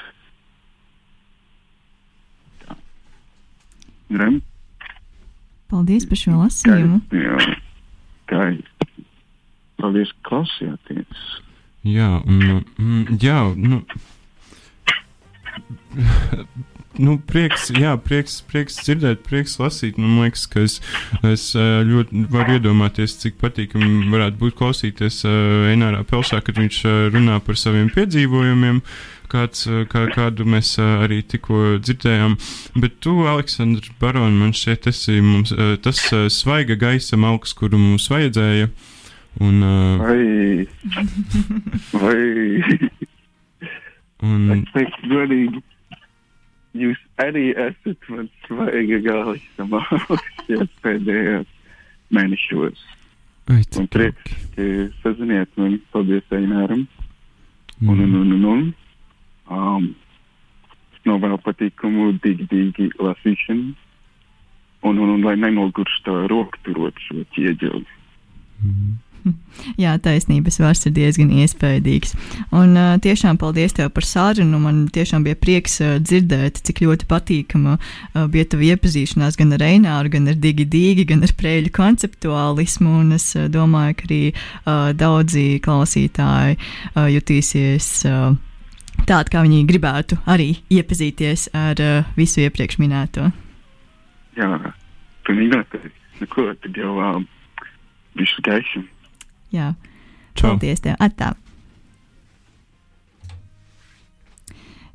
Tā. 2.62 2.76
Rem? 4.11 4.40
Paldies 5.70 6.06
par 6.11 6.18
šo 6.18 6.34
lasījumu. 6.40 6.98
Jā, 7.14 7.36
kā 8.30 8.48
paldies, 9.80 10.11
ka 10.18 10.30
klausījāties. 10.30 11.22
Jā, 11.86 12.11
un, 12.26 12.64
mm, 12.76 13.20
jā, 13.22 13.38
nu, 13.56 13.80
nu, 17.01 17.16
prieks, 17.26 17.70
jā, 17.74 17.94
prieks, 18.05 18.40
prieks 18.48 18.80
dzirdēt, 18.84 19.22
prieks 19.26 19.57
lasīt. 19.61 19.98
Man 20.01 20.18
liekas, 20.20 20.46
ka 20.51 20.64
es, 20.66 20.78
es 21.26 21.46
ļoti 21.57 22.26
varu 22.32 22.59
iedomāties, 22.59 23.16
cik 23.22 23.40
patīkami 23.40 24.11
varētu 24.12 24.40
būt 24.40 24.59
klausīties 24.59 25.22
Enārā 25.72 26.05
Pelsā, 26.09 26.42
kad 26.44 26.61
viņš 26.61 26.82
runā 27.14 27.40
par 27.44 27.59
saviem 27.61 27.90
piedzīvojumiem. 27.94 28.82
Kāds, 29.30 29.62
kā, 29.92 30.09
kādu 30.11 30.42
mēs 30.42 30.72
arī 30.82 31.20
tikko 31.22 31.76
dzirdējām. 31.78 32.34
Bet 32.82 32.96
tu, 33.05 33.14
Aleksandrs 33.30 33.92
Baroni, 34.03 34.40
man 34.40 34.51
šķiet, 34.57 34.88
esi 34.90 35.20
mums, 35.22 35.55
tas 35.84 36.03
svaiga 36.34 36.74
gaisa 36.80 37.18
malks, 37.20 37.55
kuru 37.55 37.78
mums 37.78 38.09
vajadzēja. 38.11 38.72
Un, 39.38 39.62
vai, 40.03 40.66
vai, 42.03 42.90
un, 44.26 44.48
es 44.57 44.72
teiktu 44.74 45.12
godīgi, 45.12 45.62
jūs 46.76 47.00
arī 47.22 47.50
esat 47.56 48.08
man 48.12 48.28
svaiga 48.46 49.00
gaisa 49.06 49.66
malks 49.70 50.76
pēdējos 50.84 51.50
mēnešos. 52.14 52.86
Un 53.50 53.88
prieks, 53.90 54.34
ka 54.54 54.66
saziniet 55.02 55.50
mani. 55.58 55.80
Paldies, 55.90 56.26
Eināram. 56.30 56.86
Un, 57.82 57.98
un, 57.98 58.14
un, 58.14 58.32
un, 58.36 58.44
un. 58.46 58.64
Um, 59.50 59.88
novēlu 61.08 61.38
patīkamu, 61.42 62.12
dīgi, 62.22 62.46
dīgi 62.50 62.90
lasīšanu. 63.00 63.72
Un, 64.86 65.00
un, 65.02 65.14
un 65.16 65.24
lai 65.26 65.34
nenogurst 65.40 66.06
roku 66.30 66.60
turot 66.64 67.00
šo 67.08 67.24
ķieģeli. 67.34 67.82
Mm. 68.62 68.94
Jā, 69.82 69.94
taisnības 70.02 70.58
vārds 70.62 70.86
ir 70.88 70.94
diezgan 70.96 71.30
iespaidīgs. 71.42 72.14
Un 72.56 72.74
uh, 72.78 72.94
tiešām 73.02 73.38
paldies 73.40 73.74
tev 73.76 73.90
par 73.94 74.06
sarunu. 74.06 74.60
Man 74.62 74.82
tiešām 74.92 75.24
bija 75.26 75.38
prieks 75.38 75.78
uh, 75.84 75.96
dzirdēt, 76.02 76.62
cik 76.66 76.82
ļoti 76.84 77.08
patīkama 77.10 77.76
uh, 77.76 78.26
bija 78.32 78.48
tava 78.52 78.68
iepazīšanās 78.70 79.38
gan 79.40 79.56
ar 79.56 79.64
Reināru, 79.64 80.12
gan 80.16 80.30
ar 80.32 80.38
Digi 80.40 80.66
Digi, 80.70 81.06
gan 81.10 81.24
ar 81.26 81.34
prēļu 81.36 81.72
konceptuālismu. 81.76 82.94
Un 83.04 83.16
es 83.18 83.30
uh, 83.38 83.48
domāju, 83.52 83.98
ka 84.00 84.08
arī 84.08 84.22
uh, 84.32 84.90
daudzi 84.96 85.46
klausītāji 85.64 86.58
uh, 86.60 87.06
jutīsies. 87.12 87.90
Uh, 88.08 88.38
tādi, 89.08 89.32
kā 89.32 89.44
viņi 89.44 89.64
gribētu 89.68 90.20
arī 90.30 90.52
iepazīties 90.72 91.50
ar 91.56 91.80
uh, 91.84 92.12
visu 92.18 92.44
iepriekš 92.44 92.80
minēto. 92.82 93.30
Jā, 94.38 94.50
pilnīgi 95.26 95.56
noteikti. 95.56 95.96
Neko, 96.20 96.50
tad 96.60 96.76
jau 96.76 96.96
um, 97.00 97.24
visu 98.18 98.42
gaišu. 98.44 98.82
Jā, 99.55 99.74
Čau. 100.34 100.53
paldies 100.55 100.80
tev. 100.84 100.96
Atā. 101.01 101.34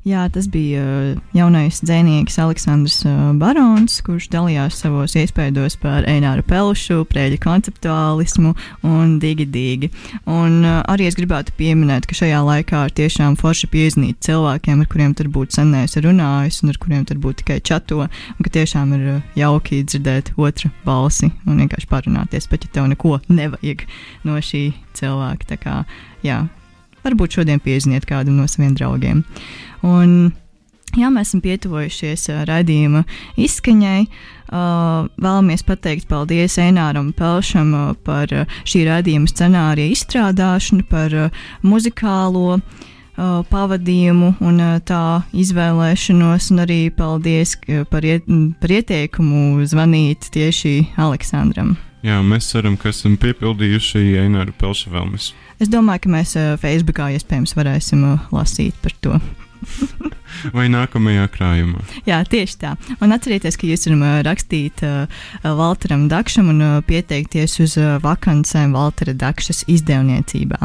Jā, 0.06 0.28
tas 0.30 0.46
bija 0.46 0.84
uh, 0.86 1.22
jaunais 1.34 1.80
dzinieks 1.82 2.36
Aleksandrs 2.38 3.00
uh, 3.08 3.32
Barons, 3.34 3.96
kurš 4.06 4.28
dalījās 4.30 4.76
savos 4.78 5.16
iespējos 5.18 5.74
par 5.82 6.06
Eināru 6.06 6.44
Pelšu, 6.46 7.00
prēļu 7.10 7.40
konceptuālismu 7.42 8.52
un 8.86 9.16
digi 9.18 9.48
digi. 9.50 9.88
Un 10.30 10.60
uh, 10.60 10.76
arī 10.86 11.08
es 11.10 11.18
gribētu 11.18 11.56
pieminēt, 11.58 12.06
ka 12.06 12.14
šajā 12.20 12.38
laikā 12.46 12.84
ir 12.86 12.94
tiešām 13.00 13.34
forši 13.40 13.66
piezīmēt 13.72 14.20
cilvēkiem, 14.28 14.84
ar 14.84 14.90
kuriem 14.92 15.16
tur 15.18 15.26
būtu 15.34 15.58
sen 15.58 15.74
neesi 15.74 16.04
runājis 16.06 16.60
un 16.62 16.70
ar 16.70 16.78
kuriem 16.84 17.02
tur 17.08 17.18
būtu 17.26 17.42
tikai 17.42 17.58
čato, 17.66 18.04
un 18.06 18.46
ka 18.46 18.52
tiešām 18.60 18.94
ir 18.94 19.08
jauki 19.34 19.82
dzirdēt 19.82 20.36
otru 20.38 20.70
balsi 20.86 21.32
un 21.50 21.64
vienkārši 21.64 21.90
parunāties, 21.90 22.46
pat 22.46 22.62
ja 22.62 22.76
tev 22.78 22.86
neko 22.94 23.18
nevajag 23.26 23.82
no 24.22 24.38
šī 24.38 24.68
cilvēka. 24.94 25.50
Tā 25.50 25.58
kā, 25.66 25.80
jā, 26.22 26.44
varbūt 27.06 27.40
šodien 27.40 27.62
piezīmēt 27.62 28.06
kādu 28.08 28.34
no 28.34 28.46
saviem 28.50 28.78
draugiem. 28.78 29.24
Un, 29.84 30.32
Jā, 30.96 31.10
mēs 31.12 31.28
esam 31.28 31.42
pietuvojušies 31.44 32.22
raidījuma 32.48 33.02
izskaņai. 33.36 34.06
Vēlamies 34.48 35.64
pateikt 35.66 36.06
paldies 36.08 36.56
Eināram 36.62 37.10
Pelšam 37.16 37.74
par 38.06 38.32
šī 38.64 38.86
raidījuma 38.86 39.28
scenārija 39.28 39.92
izstrādāšanu, 39.92 40.86
par 40.88 41.12
muzikālo 41.66 42.60
pavadījumu 43.16 44.32
un 44.44 44.64
tā 44.88 45.04
izvēlēšanos, 45.36 46.50
un 46.54 46.64
arī 46.64 46.80
paldies 46.96 47.56
par, 47.92 48.06
iet, 48.06 48.28
par 48.60 48.76
ieteikumu 48.78 49.64
zvanīt 49.68 50.30
tieši 50.32 50.78
Aleksandram. 50.96 51.74
Jā, 52.06 52.22
mēs 52.24 52.48
ceram, 52.52 52.76
ka 52.80 52.92
esam 52.92 53.16
piepildījuši 53.20 54.14
Eināra 54.22 54.54
Pelša 54.56 54.92
vēlmes. 54.94 55.32
Es 55.60 55.72
domāju, 55.72 56.06
ka 56.06 56.12
mēs 56.20 56.36
Facebookā 56.62 57.10
iespējams 57.16 57.56
varēsim 57.58 58.06
lasīt 58.32 58.76
par 58.84 58.96
to. 59.04 59.18
Vai 60.56 60.66
nākamajā 60.72 61.26
krājumā. 61.32 61.82
Jā, 62.08 62.20
tieši 62.28 62.58
tā. 62.60 62.74
Un 63.00 63.14
atcerieties, 63.16 63.56
ka 63.58 63.68
jūs 63.68 63.88
varat 63.88 64.26
rakstīt 64.28 64.84
uh, 64.86 65.08
Walteram 65.42 66.06
Dakšam 66.12 66.52
un 66.52 66.62
uh, 66.62 66.78
pieteikties 66.86 67.58
uz 67.64 67.76
uh, 67.80 67.96
vakancēm 68.04 68.76
Waltera 68.76 69.16
Dakšas 69.16 69.64
izdevniecībā. 69.70 70.60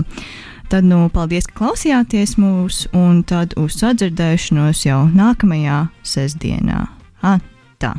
Tad, 0.71 0.87
nu, 0.87 1.01
paldies, 1.11 1.49
ka 1.49 1.57
klausījāties 1.65 2.37
mūs, 2.39 2.85
un 2.95 3.25
tad 3.27 3.57
uz 3.59 3.75
sadzirdēšanos 3.81 4.85
jau 4.85 5.01
nākamajā 5.11 5.81
sestdienā. 6.07 6.85
Ah, 7.27 7.43
tā. 7.81 7.97